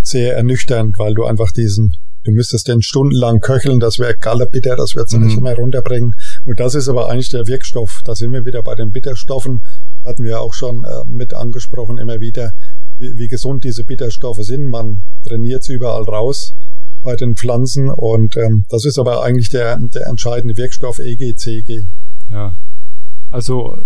[0.03, 1.93] sehr ernüchternd, weil du einfach diesen,
[2.25, 5.27] du müsstest den stundenlang köcheln, das wäre gallerbitter, das wird sie mhm.
[5.27, 6.13] nicht mehr runterbringen.
[6.45, 8.01] Und das ist aber eigentlich der Wirkstoff.
[8.05, 9.63] Da sind wir wieder bei den Bitterstoffen,
[10.05, 12.53] hatten wir auch schon äh, mit angesprochen immer wieder,
[12.97, 14.69] wie, wie gesund diese Bitterstoffe sind.
[14.69, 16.55] Man trainiert sie überall raus
[17.03, 21.83] bei den Pflanzen und ähm, das ist aber eigentlich der, der entscheidende Wirkstoff EGCG.
[22.31, 22.55] Ja,
[23.29, 23.77] also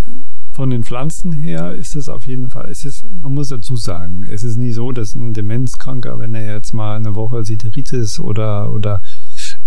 [0.56, 4.24] von den Pflanzen her ist es auf jeden Fall, es ist, man muss dazu sagen,
[4.24, 8.72] es ist nie so, dass ein Demenzkranker, wenn er jetzt mal eine Woche Siteritis oder,
[8.72, 9.00] oder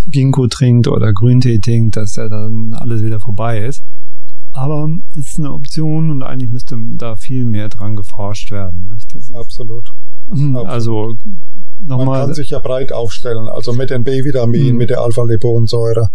[0.08, 3.84] Ginkgo trinkt oder Grüntee trinkt, dass er dann alles wieder vorbei ist.
[4.52, 8.90] Aber es ist eine Option und eigentlich müsste da viel mehr dran geforscht werden.
[9.36, 9.94] Absolut.
[10.66, 11.16] Also
[11.86, 12.06] nochmal.
[12.06, 14.78] Man kann sich ja breit aufstellen, also mit den B-Vitaminen, mhm.
[14.78, 16.08] mit der Alpha-Liponsäure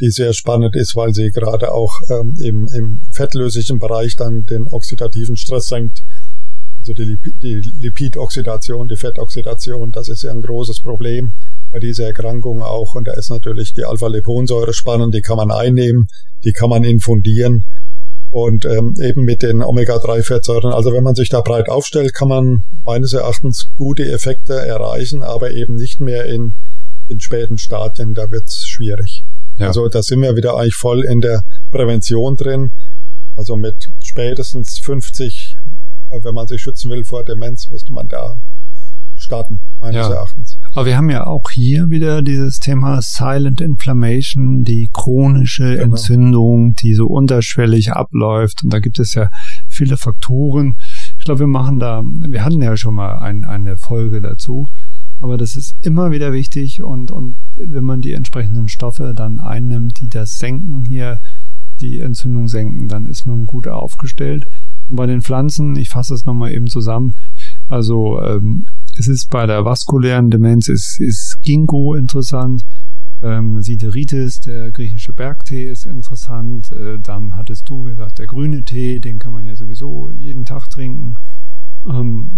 [0.00, 4.66] die sehr spannend ist, weil sie gerade auch ähm, im, im fettlöslichen Bereich dann den
[4.70, 6.02] oxidativen Stress senkt.
[6.78, 11.32] Also die, Lip die Lipidoxidation, die Fettoxidation, das ist ja ein großes Problem
[11.72, 12.94] bei dieser Erkrankung auch.
[12.94, 16.06] Und da ist natürlich die Alpha-Liponsäure spannend, die kann man einnehmen,
[16.44, 17.64] die kann man infundieren
[18.30, 20.72] und ähm, eben mit den Omega-3-Fettsäuren.
[20.72, 25.52] Also wenn man sich da breit aufstellt, kann man meines Erachtens gute Effekte erreichen, aber
[25.52, 26.54] eben nicht mehr in,
[27.08, 29.24] in späten Stadien, da wird's schwierig.
[29.58, 29.68] Ja.
[29.68, 32.70] Also da sind wir wieder eigentlich voll in der Prävention drin.
[33.34, 35.58] Also mit spätestens 50,
[36.22, 38.40] wenn man sich schützen will vor Demenz, müsste man da
[39.18, 40.12] starten, meines ja.
[40.12, 40.58] Erachtens.
[40.72, 45.84] Aber wir haben ja auch hier wieder dieses Thema Silent Inflammation, die chronische genau.
[45.84, 48.62] Entzündung, die so unterschwellig abläuft.
[48.64, 49.28] Und da gibt es ja
[49.68, 50.76] viele Faktoren.
[51.18, 54.66] Ich glaube, wir machen da, wir hatten ja schon mal ein, eine Folge dazu.
[55.20, 60.00] Aber das ist immer wieder wichtig und, und wenn man die entsprechenden Stoffe dann einnimmt,
[60.00, 61.18] die das senken hier,
[61.80, 64.46] die Entzündung senken, dann ist man gut aufgestellt.
[64.88, 67.14] Und bei den Pflanzen, ich fasse es nochmal eben zusammen,
[67.68, 68.66] also ähm,
[68.98, 72.64] es ist bei der vaskulären Demenz ist, ist Ginkgo interessant,
[73.22, 79.00] ähm, Sideritis, der griechische Bergtee ist interessant, äh, dann hattest du gesagt, der grüne Tee,
[79.00, 81.16] den kann man ja sowieso jeden Tag trinken.
[81.88, 82.30] Ähm,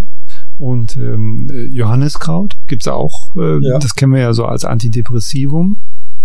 [0.61, 3.79] und ähm, Johanniskraut gibt's auch, äh, ja.
[3.79, 5.79] das kennen wir ja so als Antidepressivum.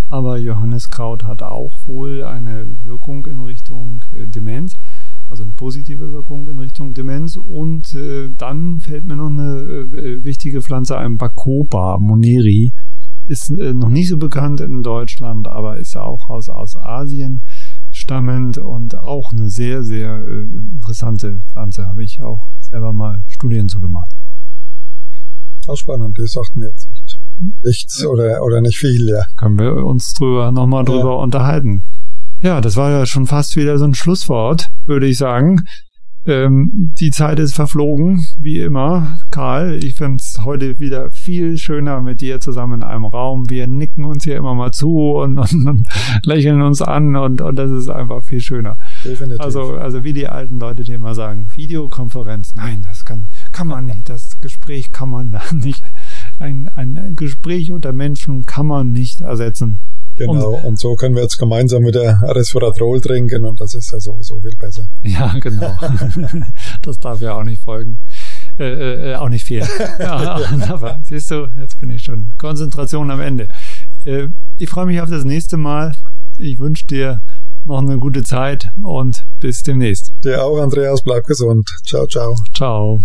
[0.10, 4.76] Aber Johanniskraut hat auch wohl eine Wirkung in Richtung äh, Demenz,
[5.30, 7.38] also eine positive Wirkung in Richtung Demenz.
[7.38, 12.74] Und äh, dann fällt mir noch eine äh, wichtige Pflanze ein, Bacopa moneri.
[13.28, 17.40] Ist äh, noch nicht so bekannt in Deutschland, aber ist auch aus, aus Asien
[17.90, 21.88] stammend und auch eine sehr, sehr äh, interessante Pflanze.
[21.88, 24.12] Habe ich auch selber mal Studien zu gemacht.
[25.68, 27.20] Auch spannend, das sagt mir jetzt nicht.
[27.64, 29.24] Nichts oder, oder nicht viel, ja.
[29.38, 31.22] Können wir uns drüber nochmal drüber ja.
[31.24, 31.84] unterhalten.
[32.42, 35.64] Ja, das war ja schon fast wieder so ein Schlusswort, würde ich sagen.
[36.28, 39.20] Ähm, die Zeit ist verflogen, wie immer.
[39.30, 43.48] Karl, ich finde es heute wieder viel schöner mit dir zusammen in einem Raum.
[43.48, 45.88] Wir nicken uns hier immer mal zu und, und, und
[46.24, 48.78] lächeln uns an und, und das ist einfach viel schöner.
[49.04, 49.40] Definitiv.
[49.40, 53.26] Also, also wie die alten Leute dir immer sagen, Videokonferenz, nein, das kann,
[53.56, 55.82] kann man nicht, das Gespräch kann man da nicht,
[56.40, 59.80] ein, ein Gespräch unter Menschen kann man nicht ersetzen.
[60.18, 63.92] Genau, und, und, so können wir jetzt gemeinsam mit der Resveratrol trinken und das ist
[63.92, 64.84] ja sowieso viel besser.
[65.04, 65.74] Ja, genau.
[66.82, 67.98] das darf ja auch nicht folgen.
[68.60, 69.68] Äh, äh, äh auch nicht fehlen.
[70.00, 70.40] Ja,
[70.70, 72.30] aber siehst du, jetzt bin ich schon.
[72.38, 73.48] Konzentration am Ende.
[74.06, 74.28] Äh,
[74.58, 75.94] ich freue mich auf das nächste Mal.
[76.38, 77.22] Ich wünsche dir
[77.66, 80.14] noch eine gute Zeit und bis demnächst.
[80.24, 81.02] Dir auch, Andreas.
[81.02, 81.68] Bleib gesund.
[81.86, 82.36] Ciao, ciao.
[82.54, 83.00] Ciao.